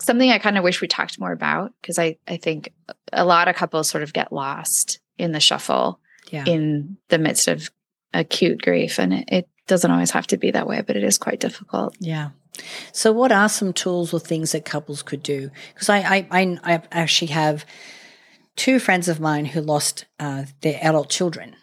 Something 0.00 0.30
I 0.30 0.38
kind 0.38 0.58
of 0.58 0.64
wish 0.64 0.80
we 0.80 0.88
talked 0.88 1.18
more 1.18 1.32
about 1.32 1.72
because 1.80 1.98
I, 1.98 2.18
I 2.26 2.36
think 2.36 2.72
a 3.12 3.24
lot 3.24 3.48
of 3.48 3.56
couples 3.56 3.88
sort 3.88 4.02
of 4.02 4.12
get 4.12 4.32
lost 4.32 5.00
in 5.16 5.32
the 5.32 5.40
shuffle 5.40 6.00
yeah. 6.30 6.44
in 6.46 6.98
the 7.08 7.18
midst 7.18 7.48
of 7.48 7.70
acute 8.12 8.62
grief. 8.62 8.98
And 8.98 9.12
it, 9.12 9.24
it 9.28 9.48
doesn't 9.66 9.90
always 9.90 10.10
have 10.12 10.26
to 10.28 10.36
be 10.36 10.50
that 10.50 10.66
way, 10.66 10.82
but 10.82 10.96
it 10.96 11.04
is 11.04 11.18
quite 11.18 11.40
difficult. 11.40 11.96
Yeah. 11.98 12.30
So, 12.92 13.12
what 13.12 13.30
are 13.30 13.48
some 13.48 13.72
tools 13.72 14.12
or 14.12 14.18
things 14.18 14.52
that 14.52 14.64
couples 14.64 15.02
could 15.02 15.22
do? 15.22 15.50
Because 15.74 15.88
I, 15.88 15.98
I, 15.98 16.28
I, 16.30 16.58
I, 16.64 16.82
actually 16.90 17.28
have 17.28 17.64
two 18.56 18.80
friends 18.80 19.08
of 19.08 19.20
mine 19.20 19.44
who 19.44 19.60
lost 19.60 20.06
uh, 20.18 20.44
their 20.62 20.78
adult 20.82 21.08
children 21.08 21.54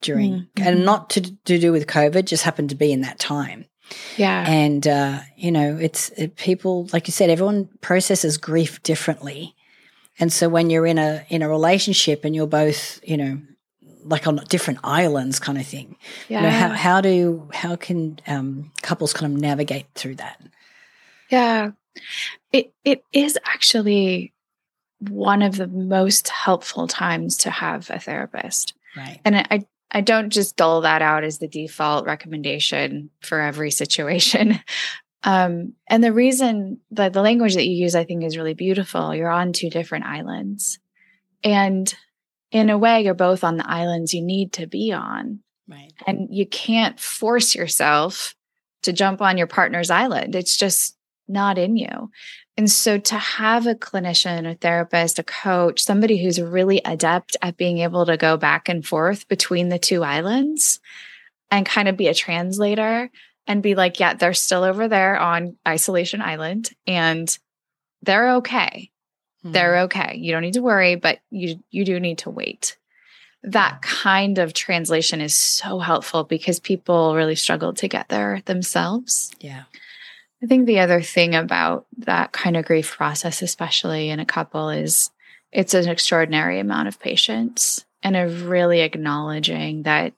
during, 0.00 0.32
mm-hmm. 0.32 0.62
and 0.62 0.84
not 0.84 1.10
to, 1.10 1.20
to 1.44 1.58
do 1.58 1.72
with 1.72 1.86
COVID, 1.86 2.24
just 2.24 2.44
happened 2.44 2.70
to 2.70 2.76
be 2.76 2.92
in 2.92 3.02
that 3.02 3.18
time. 3.18 3.66
Yeah. 4.16 4.44
And, 4.48 4.86
uh, 4.86 5.20
you 5.36 5.50
know, 5.50 5.76
it's 5.76 6.10
it, 6.10 6.36
people, 6.36 6.88
like 6.92 7.08
you 7.08 7.12
said, 7.12 7.30
everyone 7.30 7.68
processes 7.80 8.38
grief 8.38 8.82
differently. 8.82 9.54
And 10.18 10.32
so 10.32 10.48
when 10.48 10.70
you're 10.70 10.86
in 10.86 10.98
a 10.98 11.24
in 11.28 11.42
a 11.42 11.48
relationship 11.48 12.24
and 12.24 12.34
you're 12.34 12.46
both, 12.46 13.00
you 13.02 13.16
know, 13.16 13.40
like 14.04 14.26
on 14.26 14.36
different 14.48 14.80
islands 14.84 15.38
kind 15.38 15.58
of 15.58 15.66
thing. 15.66 15.96
Yeah. 16.28 16.40
You 16.40 16.46
know, 16.46 16.50
how 16.50 16.68
how 16.68 17.00
do 17.00 17.48
how 17.52 17.76
can 17.76 18.20
um, 18.26 18.70
couples 18.82 19.12
kind 19.12 19.32
of 19.32 19.40
navigate 19.40 19.86
through 19.94 20.16
that? 20.16 20.40
Yeah. 21.30 21.72
It 22.52 22.72
it 22.84 23.02
is 23.12 23.38
actually 23.44 24.32
one 25.00 25.42
of 25.42 25.56
the 25.56 25.66
most 25.66 26.28
helpful 26.28 26.86
times 26.86 27.38
to 27.38 27.50
have 27.50 27.90
a 27.90 27.98
therapist. 27.98 28.74
Right. 28.96 29.20
And 29.24 29.36
I 29.36 29.64
I 29.92 30.00
don't 30.00 30.30
just 30.30 30.56
dull 30.56 30.82
that 30.82 31.02
out 31.02 31.24
as 31.24 31.38
the 31.38 31.48
default 31.48 32.06
recommendation 32.06 33.10
for 33.22 33.40
every 33.40 33.70
situation. 33.70 34.60
Um, 35.22 35.74
and 35.86 36.02
the 36.02 36.12
reason 36.12 36.80
that 36.92 37.12
the 37.12 37.22
language 37.22 37.54
that 37.54 37.66
you 37.66 37.74
use, 37.74 37.94
I 37.94 38.04
think, 38.04 38.24
is 38.24 38.38
really 38.38 38.54
beautiful. 38.54 39.14
You're 39.14 39.28
on 39.30 39.52
two 39.52 39.68
different 39.68 40.06
islands. 40.06 40.78
And 41.44 41.92
in 42.50 42.70
a 42.70 42.78
way, 42.78 43.02
you're 43.02 43.14
both 43.14 43.44
on 43.44 43.56
the 43.56 43.68
islands 43.68 44.14
you 44.14 44.22
need 44.22 44.54
to 44.54 44.66
be 44.66 44.92
on. 44.92 45.40
Right. 45.68 45.92
And 46.06 46.28
you 46.30 46.46
can't 46.46 46.98
force 46.98 47.54
yourself 47.54 48.34
to 48.82 48.92
jump 48.92 49.20
on 49.20 49.36
your 49.36 49.46
partner's 49.46 49.90
island. 49.90 50.34
It's 50.34 50.56
just 50.56 50.96
not 51.28 51.58
in 51.58 51.76
you. 51.76 52.10
And 52.56 52.70
so 52.70 52.98
to 52.98 53.14
have 53.16 53.66
a 53.66 53.74
clinician, 53.74 54.50
a 54.50 54.54
therapist, 54.54 55.18
a 55.18 55.22
coach, 55.22 55.82
somebody 55.82 56.22
who's 56.22 56.40
really 56.40 56.80
adept 56.84 57.36
at 57.40 57.56
being 57.56 57.78
able 57.78 58.06
to 58.06 58.16
go 58.16 58.36
back 58.36 58.68
and 58.68 58.84
forth 58.84 59.28
between 59.28 59.68
the 59.68 59.78
two 59.78 60.02
islands 60.02 60.80
and 61.50 61.64
kind 61.64 61.88
of 61.88 61.96
be 61.96 62.08
a 62.08 62.14
translator 62.14 63.10
and 63.46 63.62
be 63.62 63.74
like, 63.74 63.98
yeah, 63.98 64.14
they're 64.14 64.34
still 64.34 64.62
over 64.62 64.88
there 64.88 65.18
on 65.18 65.56
Isolation 65.66 66.20
Island 66.20 66.70
and 66.86 67.36
they're 68.02 68.36
okay. 68.36 68.90
Mm-hmm. 69.40 69.52
They're 69.52 69.78
okay. 69.82 70.16
You 70.16 70.32
don't 70.32 70.42
need 70.42 70.54
to 70.54 70.62
worry, 70.62 70.96
but 70.96 71.20
you 71.30 71.62
you 71.70 71.84
do 71.84 71.98
need 71.98 72.18
to 72.18 72.30
wait. 72.30 72.76
That 73.42 73.80
kind 73.80 74.38
of 74.38 74.52
translation 74.52 75.22
is 75.22 75.34
so 75.34 75.78
helpful 75.78 76.24
because 76.24 76.60
people 76.60 77.16
really 77.16 77.36
struggle 77.36 77.72
to 77.74 77.88
get 77.88 78.10
there 78.10 78.42
themselves. 78.44 79.32
Yeah. 79.40 79.62
I 80.42 80.46
think 80.46 80.66
the 80.66 80.80
other 80.80 81.02
thing 81.02 81.34
about 81.34 81.86
that 81.98 82.32
kind 82.32 82.56
of 82.56 82.64
grief 82.64 82.96
process, 82.96 83.42
especially 83.42 84.08
in 84.08 84.20
a 84.20 84.26
couple, 84.26 84.70
is 84.70 85.10
it's 85.52 85.74
an 85.74 85.88
extraordinary 85.88 86.58
amount 86.60 86.88
of 86.88 86.98
patience 86.98 87.84
and 88.02 88.16
of 88.16 88.46
really 88.46 88.80
acknowledging 88.80 89.82
that 89.82 90.14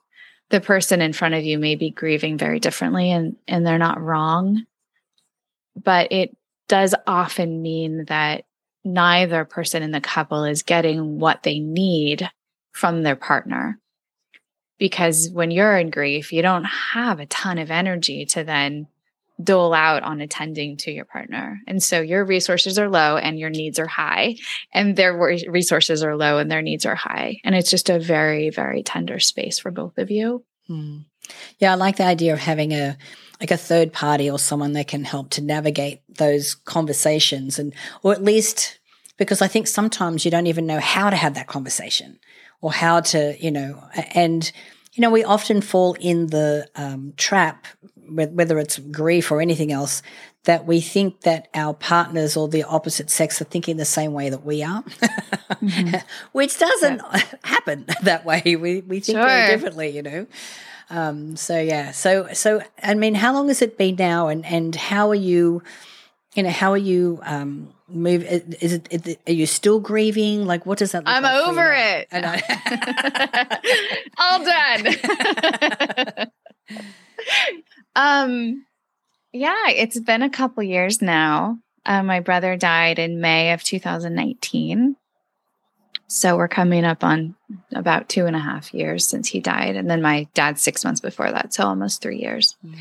the 0.49 0.61
person 0.61 1.01
in 1.01 1.13
front 1.13 1.33
of 1.33 1.43
you 1.43 1.59
may 1.59 1.75
be 1.75 1.89
grieving 1.89 2.37
very 2.37 2.59
differently 2.59 3.11
and, 3.11 3.35
and 3.47 3.65
they're 3.65 3.77
not 3.77 4.01
wrong. 4.01 4.65
But 5.75 6.11
it 6.11 6.37
does 6.67 6.95
often 7.05 7.61
mean 7.61 8.05
that 8.05 8.45
neither 8.85 9.43
person 9.45 9.83
in 9.83 9.91
the 9.91 10.01
couple 10.01 10.45
is 10.45 10.63
getting 10.63 11.19
what 11.19 11.43
they 11.43 11.59
need 11.59 12.29
from 12.71 13.03
their 13.03 13.15
partner. 13.15 13.79
Because 14.77 15.29
when 15.31 15.51
you're 15.51 15.77
in 15.77 15.89
grief, 15.89 16.31
you 16.31 16.41
don't 16.41 16.65
have 16.65 17.19
a 17.19 17.25
ton 17.25 17.57
of 17.57 17.71
energy 17.71 18.25
to 18.27 18.43
then 18.43 18.87
dole 19.41 19.73
out 19.73 20.03
on 20.03 20.21
attending 20.21 20.77
to 20.77 20.91
your 20.91 21.05
partner. 21.05 21.59
And 21.67 21.81
so 21.81 22.01
your 22.01 22.25
resources 22.25 22.77
are 22.77 22.89
low 22.89 23.17
and 23.17 23.39
your 23.39 23.49
needs 23.49 23.79
are 23.79 23.87
high, 23.87 24.35
and 24.73 24.95
their 24.95 25.17
resources 25.17 26.03
are 26.03 26.15
low 26.15 26.37
and 26.37 26.51
their 26.51 26.61
needs 26.61 26.85
are 26.85 26.95
high. 26.95 27.39
And 27.43 27.55
it's 27.55 27.69
just 27.69 27.89
a 27.89 27.99
very, 27.99 28.49
very 28.49 28.83
tender 28.83 29.19
space 29.19 29.59
for 29.59 29.71
both 29.71 29.97
of 29.97 30.11
you. 30.11 30.43
Hmm. 30.67 30.99
Yeah, 31.59 31.71
I 31.71 31.75
like 31.75 31.97
the 31.97 32.03
idea 32.03 32.33
of 32.33 32.39
having 32.39 32.73
a 32.73 32.97
like 33.39 33.51
a 33.51 33.57
third 33.57 33.91
party 33.91 34.29
or 34.29 34.39
someone 34.39 34.73
that 34.73 34.87
can 34.87 35.03
help 35.03 35.29
to 35.31 35.41
navigate 35.41 36.01
those 36.07 36.55
conversations 36.55 37.59
and 37.59 37.73
or 38.01 38.13
at 38.13 38.23
least 38.23 38.79
because 39.17 39.41
I 39.41 39.47
think 39.47 39.67
sometimes 39.67 40.23
you 40.23 40.31
don't 40.31 40.47
even 40.47 40.65
know 40.65 40.79
how 40.79 41.09
to 41.09 41.15
have 41.15 41.33
that 41.35 41.47
conversation 41.47 42.19
or 42.61 42.71
how 42.71 43.01
to, 43.01 43.35
you 43.39 43.51
know, 43.51 43.83
and 44.13 44.49
you 44.93 45.01
know, 45.01 45.09
we 45.09 45.23
often 45.23 45.61
fall 45.61 45.95
in 45.99 46.27
the 46.27 46.67
um, 46.75 47.13
trap, 47.17 47.65
whether 48.09 48.59
it's 48.59 48.79
grief 48.79 49.31
or 49.31 49.41
anything 49.41 49.71
else, 49.71 50.01
that 50.45 50.65
we 50.65 50.81
think 50.81 51.21
that 51.21 51.47
our 51.53 51.73
partners 51.73 52.35
or 52.35 52.47
the 52.47 52.63
opposite 52.63 53.09
sex 53.09 53.41
are 53.41 53.45
thinking 53.45 53.77
the 53.77 53.85
same 53.85 54.11
way 54.13 54.29
that 54.29 54.45
we 54.45 54.61
are, 54.61 54.83
mm-hmm. 54.83 55.95
which 56.33 56.57
doesn't 56.59 57.01
yeah. 57.13 57.23
happen 57.43 57.85
that 58.03 58.25
way. 58.25 58.41
We 58.45 58.81
we 58.81 58.99
think 58.99 59.17
sure. 59.17 59.25
very 59.25 59.51
differently, 59.51 59.89
you 59.89 60.03
know. 60.03 60.27
Um, 60.89 61.37
so 61.37 61.59
yeah, 61.59 61.91
so 61.91 62.27
so 62.33 62.61
I 62.81 62.93
mean, 62.93 63.15
how 63.15 63.33
long 63.33 63.47
has 63.47 63.61
it 63.61 63.77
been 63.77 63.95
now, 63.95 64.27
and 64.27 64.45
and 64.45 64.75
how 64.75 65.09
are 65.09 65.15
you? 65.15 65.63
You 66.35 66.43
know, 66.43 66.49
how 66.49 66.71
are 66.71 66.77
you? 66.77 67.19
Um, 67.23 67.73
move 67.87 68.23
is 68.23 68.73
it, 68.73 68.87
is 68.89 69.07
it 69.07 69.21
are 69.27 69.33
you 69.33 69.45
still 69.45 69.79
grieving 69.79 70.45
like 70.45 70.65
what 70.65 70.79
does 70.79 70.93
that 70.93 70.99
look 70.99 71.05
like 71.05 71.15
i'm 71.17 71.23
like 71.23 71.47
over 71.47 71.73
it 71.75 72.07
all 74.17 74.43
done 74.43 76.27
um 77.95 78.65
yeah 79.31 79.69
it's 79.69 79.99
been 79.99 80.21
a 80.21 80.29
couple 80.29 80.63
years 80.63 81.01
now 81.01 81.57
uh, 81.85 82.01
my 82.01 82.19
brother 82.19 82.55
died 82.55 82.99
in 82.99 83.21
may 83.21 83.51
of 83.51 83.63
2019 83.63 84.95
so 86.13 86.37
we're 86.37 86.47
coming 86.47 86.85
up 86.85 87.03
on 87.03 87.35
about 87.73 88.07
two 88.07 88.27
and 88.27 88.35
a 88.35 88.39
half 88.39 88.71
years 88.71 89.05
since 89.05 89.27
he 89.27 89.39
died. 89.39 89.75
And 89.75 89.89
then 89.89 90.01
my 90.01 90.27
dad 90.35 90.59
six 90.59 90.83
months 90.83 91.01
before 91.01 91.31
that. 91.31 91.55
So 91.55 91.65
almost 91.65 92.03
three 92.03 92.19
years. 92.19 92.55
Mm-hmm. 92.63 92.79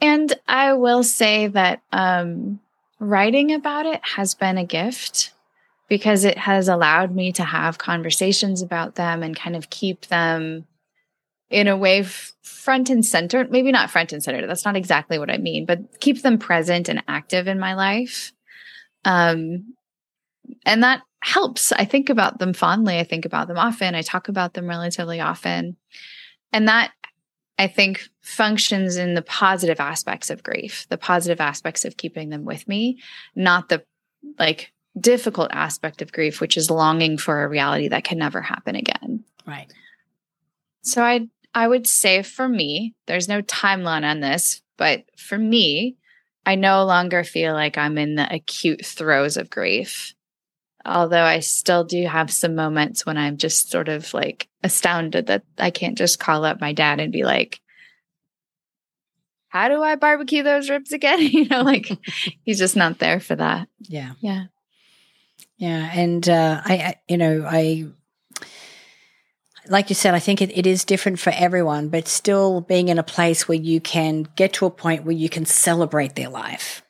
And 0.00 0.32
I 0.46 0.74
will 0.74 1.02
say 1.02 1.48
that 1.48 1.82
um, 1.92 2.60
writing 3.00 3.52
about 3.52 3.86
it 3.86 4.00
has 4.02 4.34
been 4.36 4.56
a 4.56 4.64
gift 4.64 5.32
because 5.88 6.24
it 6.24 6.38
has 6.38 6.68
allowed 6.68 7.12
me 7.12 7.32
to 7.32 7.42
have 7.42 7.78
conversations 7.78 8.62
about 8.62 8.94
them 8.94 9.24
and 9.24 9.34
kind 9.34 9.56
of 9.56 9.68
keep 9.68 10.06
them 10.06 10.64
in 11.50 11.68
a 11.68 11.76
way 11.76 12.04
front 12.42 12.90
and 12.90 13.04
center. 13.04 13.46
Maybe 13.48 13.72
not 13.72 13.90
front 13.90 14.12
and 14.12 14.22
center. 14.22 14.46
That's 14.46 14.64
not 14.64 14.76
exactly 14.76 15.18
what 15.18 15.30
I 15.30 15.38
mean, 15.38 15.66
but 15.66 16.00
keep 16.00 16.22
them 16.22 16.38
present 16.38 16.88
and 16.88 17.02
active 17.08 17.48
in 17.48 17.58
my 17.58 17.74
life. 17.74 18.32
Um, 19.04 19.74
and 20.64 20.82
that 20.82 21.02
helps. 21.22 21.72
I 21.72 21.84
think 21.84 22.08
about 22.08 22.38
them 22.38 22.52
fondly. 22.52 22.98
I 22.98 23.04
think 23.04 23.24
about 23.24 23.48
them 23.48 23.58
often. 23.58 23.94
I 23.94 24.02
talk 24.02 24.28
about 24.28 24.54
them 24.54 24.68
relatively 24.68 25.20
often. 25.20 25.76
And 26.52 26.68
that 26.68 26.92
I 27.58 27.66
think 27.66 28.08
functions 28.22 28.96
in 28.96 29.14
the 29.14 29.22
positive 29.22 29.80
aspects 29.80 30.30
of 30.30 30.42
grief, 30.42 30.86
the 30.88 30.96
positive 30.96 31.40
aspects 31.40 31.84
of 31.84 31.96
keeping 31.96 32.30
them 32.30 32.44
with 32.44 32.66
me, 32.66 33.00
not 33.34 33.68
the 33.68 33.84
like 34.38 34.72
difficult 34.98 35.50
aspect 35.52 36.02
of 36.02 36.12
grief, 36.12 36.40
which 36.40 36.56
is 36.56 36.70
longing 36.70 37.18
for 37.18 37.42
a 37.42 37.48
reality 37.48 37.88
that 37.88 38.04
can 38.04 38.18
never 38.18 38.40
happen 38.40 38.76
again. 38.76 39.24
Right. 39.46 39.72
So 40.82 41.02
I 41.02 41.28
I 41.54 41.66
would 41.66 41.86
say 41.86 42.22
for 42.22 42.48
me, 42.48 42.94
there's 43.06 43.28
no 43.28 43.42
timeline 43.42 44.04
on 44.04 44.20
this, 44.20 44.62
but 44.76 45.04
for 45.16 45.36
me, 45.36 45.96
I 46.46 46.54
no 46.54 46.84
longer 46.84 47.24
feel 47.24 47.54
like 47.54 47.76
I'm 47.76 47.98
in 47.98 48.14
the 48.14 48.32
acute 48.32 48.84
throes 48.84 49.36
of 49.36 49.50
grief. 49.50 50.14
Although 50.86 51.22
I 51.22 51.40
still 51.40 51.84
do 51.84 52.06
have 52.06 52.30
some 52.30 52.54
moments 52.54 53.04
when 53.04 53.18
I'm 53.18 53.36
just 53.36 53.70
sort 53.70 53.88
of 53.88 54.14
like 54.14 54.48
astounded 54.62 55.26
that 55.26 55.42
I 55.58 55.70
can't 55.70 55.98
just 55.98 56.18
call 56.18 56.44
up 56.44 56.60
my 56.60 56.72
dad 56.72 57.00
and 57.00 57.12
be 57.12 57.24
like, 57.24 57.60
how 59.48 59.68
do 59.68 59.82
I 59.82 59.96
barbecue 59.96 60.42
those 60.42 60.70
ribs 60.70 60.92
again? 60.92 61.20
you 61.20 61.46
know, 61.48 61.62
like 61.62 61.90
he's 62.44 62.58
just 62.58 62.76
not 62.76 62.98
there 62.98 63.20
for 63.20 63.36
that. 63.36 63.68
Yeah. 63.80 64.12
Yeah. 64.20 64.44
Yeah. 65.58 65.90
And 65.92 66.26
uh, 66.28 66.62
I, 66.64 66.74
I, 66.74 66.94
you 67.08 67.18
know, 67.18 67.44
I, 67.46 67.86
like 69.68 69.88
you 69.88 69.94
said, 69.94 70.14
I 70.14 70.18
think 70.18 70.40
it, 70.40 70.56
it 70.56 70.66
is 70.66 70.84
different 70.84 71.18
for 71.18 71.32
everyone, 71.34 71.88
but 71.88 72.08
still 72.08 72.60
being 72.60 72.88
in 72.88 72.98
a 72.98 73.02
place 73.02 73.46
where 73.46 73.58
you 73.58 73.80
can 73.80 74.26
get 74.36 74.54
to 74.54 74.66
a 74.66 74.70
point 74.70 75.04
where 75.04 75.14
you 75.14 75.28
can 75.28 75.44
celebrate 75.44 76.14
their 76.14 76.28
life 76.28 76.82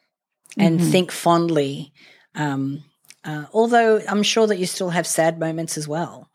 and 0.56 0.80
mm-hmm. 0.80 0.90
think 0.90 1.12
fondly. 1.12 1.92
Um, 2.34 2.84
uh, 3.24 3.46
although 3.52 4.00
I'm 4.08 4.22
sure 4.22 4.46
that 4.46 4.58
you 4.58 4.66
still 4.66 4.90
have 4.90 5.06
sad 5.06 5.38
moments 5.38 5.76
as 5.76 5.86
well. 5.86 6.30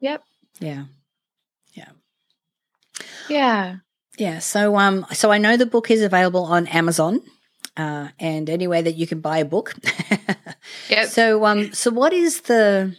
Yep. 0.00 0.22
Yeah. 0.60 0.84
Yeah. 1.72 1.90
Yeah. 3.28 3.76
Yeah. 4.16 4.38
So, 4.38 4.76
um, 4.76 5.06
so 5.12 5.30
I 5.30 5.38
know 5.38 5.56
the 5.56 5.66
book 5.66 5.90
is 5.90 6.02
available 6.02 6.44
on 6.44 6.66
Amazon. 6.68 7.20
Uh, 7.76 8.08
and 8.18 8.50
anywhere 8.50 8.82
that 8.82 8.96
you 8.96 9.06
can 9.06 9.20
buy 9.20 9.38
a 9.38 9.44
book. 9.44 9.72
yep. 10.88 11.06
So, 11.06 11.44
um, 11.44 11.72
so 11.72 11.92
what 11.92 12.12
is 12.12 12.40
the 12.40 12.96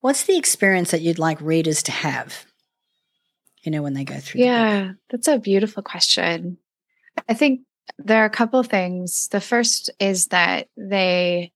what's 0.00 0.24
the 0.24 0.36
experience 0.36 0.90
that 0.90 1.02
you'd 1.02 1.18
like 1.18 1.40
readers 1.40 1.82
to 1.84 1.92
have? 1.92 2.44
You 3.62 3.72
know, 3.72 3.82
when 3.82 3.94
they 3.94 4.04
go 4.04 4.18
through. 4.18 4.42
Yeah, 4.42 4.92
that's 5.10 5.28
a 5.28 5.38
beautiful 5.38 5.82
question. 5.82 6.58
I 7.28 7.34
think 7.34 7.60
there 7.98 8.22
are 8.22 8.26
a 8.26 8.30
couple 8.30 8.62
things. 8.62 9.28
The 9.28 9.40
first 9.40 9.90
is 9.98 10.28
that 10.28 10.68
they 10.76 11.52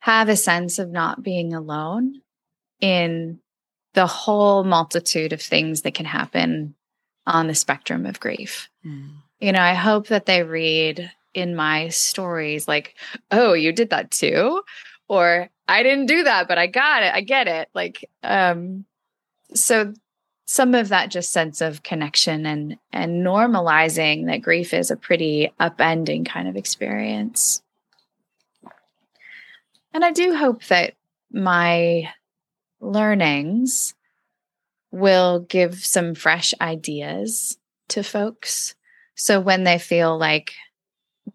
have 0.00 0.28
a 0.28 0.36
sense 0.36 0.78
of 0.78 0.90
not 0.90 1.22
being 1.22 1.52
alone 1.52 2.22
in 2.80 3.40
the 3.94 4.06
whole 4.06 4.64
multitude 4.64 5.32
of 5.32 5.42
things 5.42 5.82
that 5.82 5.94
can 5.94 6.06
happen 6.06 6.74
on 7.26 7.48
the 7.48 7.54
spectrum 7.54 8.06
of 8.06 8.20
grief. 8.20 8.70
Mm. 8.86 9.10
You 9.40 9.52
know, 9.52 9.60
I 9.60 9.74
hope 9.74 10.08
that 10.08 10.26
they 10.26 10.42
read 10.42 11.10
in 11.34 11.56
my 11.56 11.88
stories 11.88 12.68
like, 12.68 12.94
oh, 13.30 13.52
you 13.52 13.72
did 13.72 13.90
that 13.90 14.10
too? 14.10 14.62
Or 15.08 15.48
I 15.70 15.84
didn't 15.84 16.06
do 16.06 16.24
that, 16.24 16.48
but 16.48 16.58
I 16.58 16.66
got 16.66 17.04
it. 17.04 17.14
I 17.14 17.20
get 17.20 17.46
it. 17.46 17.68
Like, 17.74 18.04
um, 18.24 18.84
so 19.54 19.94
some 20.44 20.74
of 20.74 20.88
that 20.88 21.12
just 21.12 21.32
sense 21.32 21.60
of 21.60 21.84
connection 21.84 22.44
and 22.44 22.76
and 22.92 23.24
normalizing 23.24 24.26
that 24.26 24.42
grief 24.42 24.74
is 24.74 24.90
a 24.90 24.96
pretty 24.96 25.52
upending 25.60 26.26
kind 26.26 26.48
of 26.48 26.56
experience. 26.56 27.62
And 29.94 30.04
I 30.04 30.10
do 30.10 30.34
hope 30.34 30.64
that 30.66 30.94
my 31.30 32.12
learnings 32.80 33.94
will 34.90 35.38
give 35.38 35.84
some 35.84 36.16
fresh 36.16 36.52
ideas 36.60 37.58
to 37.90 38.02
folks. 38.02 38.74
So 39.14 39.38
when 39.38 39.62
they 39.62 39.78
feel 39.78 40.18
like 40.18 40.52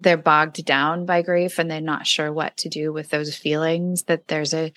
they're 0.02 0.18
bogged 0.18 0.64
down 0.66 1.06
by 1.06 1.22
grief 1.22 1.60
and 1.60 1.70
they're 1.70 1.82
not 1.82 2.08
sure 2.08 2.32
what 2.32 2.58
to 2.58 2.70
do 2.70 2.92
with 2.92 3.10
those 3.10 3.36
feelings, 3.36 4.04
that 4.04 4.28
there's 4.28 4.54
a, 4.54 4.72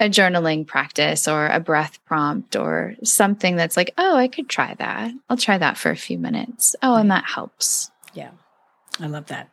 a 0.00 0.08
journaling 0.08 0.66
practice 0.66 1.28
or 1.28 1.46
a 1.46 1.60
breath 1.60 1.98
prompt 2.04 2.56
or 2.56 2.94
something 3.04 3.56
that's 3.56 3.76
like, 3.76 3.92
oh, 3.98 4.16
I 4.16 4.28
could 4.28 4.48
try 4.48 4.74
that. 4.74 5.12
I'll 5.28 5.36
try 5.36 5.58
that 5.58 5.76
for 5.76 5.90
a 5.90 5.96
few 5.96 6.18
minutes. 6.18 6.74
Oh, 6.82 6.96
and 6.96 7.10
that 7.10 7.24
helps. 7.24 7.90
Yeah. 8.14 8.30
I 9.00 9.06
love 9.06 9.26
that. 9.26 9.48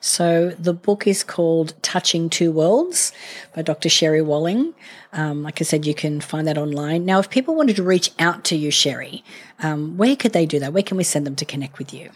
So 0.00 0.50
the 0.50 0.74
book 0.74 1.06
is 1.06 1.24
called 1.24 1.72
Touching 1.80 2.28
Two 2.28 2.52
Worlds 2.52 3.10
by 3.54 3.62
Dr. 3.62 3.88
Sherry 3.88 4.20
Walling. 4.20 4.74
Um, 5.14 5.42
like 5.42 5.62
I 5.62 5.64
said, 5.64 5.86
you 5.86 5.94
can 5.94 6.20
find 6.20 6.46
that 6.46 6.58
online. 6.58 7.06
Now, 7.06 7.20
if 7.20 7.30
people 7.30 7.54
wanted 7.54 7.76
to 7.76 7.82
reach 7.82 8.10
out 8.18 8.44
to 8.44 8.56
you, 8.56 8.70
Sherry, 8.70 9.24
um, 9.60 9.96
where 9.96 10.14
could 10.14 10.34
they 10.34 10.44
do 10.44 10.58
that? 10.60 10.74
Where 10.74 10.82
can 10.82 10.98
we 10.98 11.04
send 11.04 11.26
them 11.26 11.36
to 11.36 11.46
connect 11.46 11.78
with 11.78 11.94
you? 11.94 12.10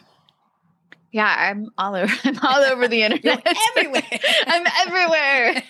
Yeah, 1.11 1.35
I'm 1.39 1.71
all 1.79 1.95
over. 1.95 2.13
I'm 2.25 2.39
all 2.43 2.61
over 2.61 2.89
the 2.89 3.03
internet. 3.05 3.47
everywhere. 3.77 4.03
I'm 4.47 4.67
everywhere. 4.87 5.63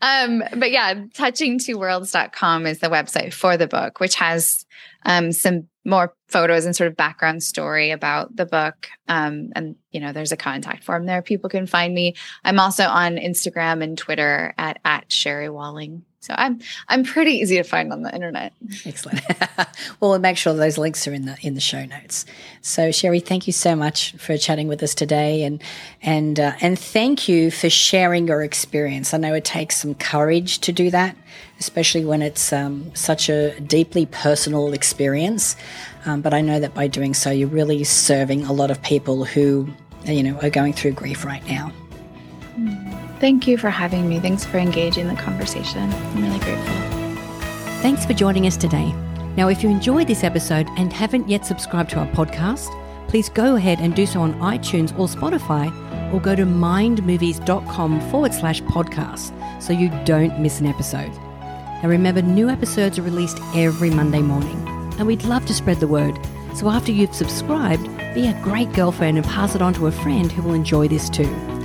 um, 0.00 0.44
but 0.58 0.70
yeah, 0.70 0.94
touching2worlds.com 0.94 2.66
is 2.66 2.78
the 2.78 2.88
website 2.88 3.32
for 3.32 3.56
the 3.56 3.66
book, 3.66 4.00
which 4.00 4.14
has 4.16 4.64
um, 5.04 5.32
some 5.32 5.68
more 5.84 6.14
photos 6.28 6.66
and 6.66 6.76
sort 6.76 6.88
of 6.88 6.96
background 6.96 7.42
story 7.42 7.90
about 7.90 8.34
the 8.36 8.46
book. 8.46 8.88
Um, 9.08 9.50
and, 9.54 9.76
you 9.90 10.00
know, 10.00 10.12
there's 10.12 10.32
a 10.32 10.36
contact 10.36 10.84
form 10.84 11.06
there. 11.06 11.22
People 11.22 11.48
can 11.48 11.66
find 11.66 11.94
me. 11.94 12.14
I'm 12.44 12.60
also 12.60 12.84
on 12.84 13.16
Instagram 13.16 13.82
and 13.82 13.96
Twitter 13.96 14.54
at, 14.58 14.78
at 14.84 15.10
Sherry 15.10 15.48
Walling. 15.48 16.04
So 16.20 16.34
I'm 16.36 16.60
I'm 16.88 17.04
pretty 17.04 17.32
easy 17.32 17.56
to 17.56 17.62
find 17.62 17.92
on 17.92 18.02
the 18.02 18.12
internet. 18.12 18.52
Excellent. 18.84 19.20
well, 20.00 20.10
we'll 20.10 20.18
make 20.18 20.36
sure 20.36 20.52
those 20.52 20.76
links 20.76 21.06
are 21.06 21.14
in 21.14 21.26
the 21.26 21.36
in 21.42 21.54
the 21.54 21.60
show 21.60 21.84
notes. 21.84 22.26
So 22.60 22.90
Sherry, 22.90 23.20
thank 23.20 23.46
you 23.46 23.52
so 23.52 23.76
much 23.76 24.12
for 24.12 24.36
chatting 24.36 24.66
with 24.66 24.82
us 24.82 24.94
today, 24.94 25.44
and 25.44 25.62
and 26.02 26.40
uh, 26.40 26.54
and 26.60 26.76
thank 26.76 27.28
you 27.28 27.52
for 27.52 27.70
sharing 27.70 28.26
your 28.26 28.42
experience. 28.42 29.14
I 29.14 29.18
know 29.18 29.32
it 29.32 29.44
takes 29.44 29.76
some 29.76 29.94
courage 29.94 30.58
to 30.60 30.72
do 30.72 30.90
that, 30.90 31.16
especially 31.60 32.04
when 32.04 32.20
it's 32.20 32.52
um, 32.52 32.92
such 32.96 33.28
a 33.28 33.58
deeply 33.60 34.06
personal 34.06 34.72
experience. 34.72 35.54
Um, 36.04 36.20
but 36.20 36.34
I 36.34 36.40
know 36.40 36.58
that 36.58 36.74
by 36.74 36.88
doing 36.88 37.14
so, 37.14 37.30
you're 37.30 37.48
really 37.48 37.84
serving 37.84 38.44
a 38.44 38.52
lot 38.52 38.72
of 38.72 38.82
people 38.82 39.24
who 39.24 39.68
you 40.04 40.24
know 40.24 40.36
are 40.40 40.50
going 40.50 40.72
through 40.72 40.92
grief 40.92 41.24
right 41.24 41.46
now. 41.46 41.72
Thank 43.20 43.48
you 43.48 43.58
for 43.58 43.70
having 43.70 44.08
me. 44.08 44.20
Thanks 44.20 44.44
for 44.44 44.58
engaging 44.58 45.08
the 45.08 45.14
conversation. 45.14 45.92
I'm 45.92 46.22
really 46.22 46.38
grateful. 46.38 46.74
Thanks 47.82 48.06
for 48.06 48.12
joining 48.12 48.46
us 48.46 48.56
today. 48.56 48.92
Now, 49.36 49.48
if 49.48 49.62
you 49.62 49.70
enjoyed 49.70 50.08
this 50.08 50.24
episode 50.24 50.68
and 50.76 50.92
haven't 50.92 51.28
yet 51.28 51.46
subscribed 51.46 51.90
to 51.90 52.00
our 52.00 52.06
podcast, 52.08 52.68
please 53.08 53.28
go 53.28 53.56
ahead 53.56 53.80
and 53.80 53.94
do 53.94 54.06
so 54.06 54.20
on 54.20 54.34
iTunes 54.40 54.96
or 54.98 55.06
Spotify 55.06 55.72
or 56.12 56.20
go 56.20 56.34
to 56.34 56.44
mindmovies.com 56.44 58.00
forward 58.10 58.34
slash 58.34 58.62
podcast 58.62 59.62
so 59.62 59.72
you 59.72 59.90
don't 60.04 60.40
miss 60.40 60.60
an 60.60 60.66
episode. 60.66 61.12
Now, 61.82 61.88
remember, 61.88 62.22
new 62.22 62.48
episodes 62.48 62.98
are 62.98 63.02
released 63.02 63.38
every 63.54 63.90
Monday 63.90 64.22
morning, 64.22 64.56
and 64.98 65.06
we'd 65.06 65.24
love 65.24 65.46
to 65.46 65.54
spread 65.54 65.78
the 65.78 65.86
word. 65.86 66.18
So 66.54 66.68
after 66.68 66.90
you've 66.90 67.14
subscribed, 67.14 67.86
be 68.14 68.26
a 68.26 68.40
great 68.42 68.72
girlfriend 68.72 69.18
and 69.18 69.26
pass 69.26 69.54
it 69.54 69.62
on 69.62 69.74
to 69.74 69.86
a 69.86 69.92
friend 69.92 70.32
who 70.32 70.42
will 70.42 70.54
enjoy 70.54 70.88
this 70.88 71.08
too. 71.08 71.57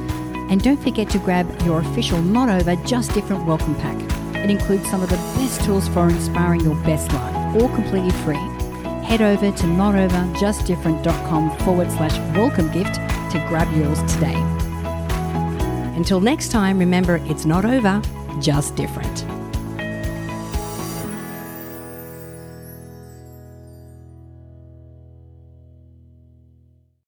And 0.50 0.62
don't 0.62 0.82
forget 0.82 1.10
to 1.10 1.20
grab 1.20 1.48
your 1.64 1.80
official 1.82 2.22
Not 2.22 2.50
Over 2.50 2.76
Just 2.86 3.14
Different 3.14 3.46
welcome 3.46 3.76
pack. 3.76 3.98
It 4.36 4.50
includes 4.50 4.90
some 4.90 5.02
of 5.02 5.10
the 5.10 5.16
best 5.16 5.64
tools 5.64 5.88
for 5.88 6.10
inspiring 6.10 6.62
your 6.62 6.76
best 6.84 7.12
life, 7.14 7.56
all 7.56 7.70
completely 7.70 8.12
free. 8.24 8.36
Head 9.06 9.22
over 9.22 9.52
to 9.52 9.64
notoverjustdifferent.com 9.64 11.58
forward 11.60 11.92
slash 11.92 12.18
welcome 12.36 12.72
gift 12.72 12.96
to 12.96 13.46
grab 13.48 13.72
yours 13.76 14.00
today. 14.14 14.36
Until 15.96 16.20
next 16.20 16.50
time, 16.52 16.80
remember 16.80 17.18
it's 17.26 17.46
not 17.46 17.66
over, 17.66 18.02
just 18.40 18.76
different. 18.76 19.43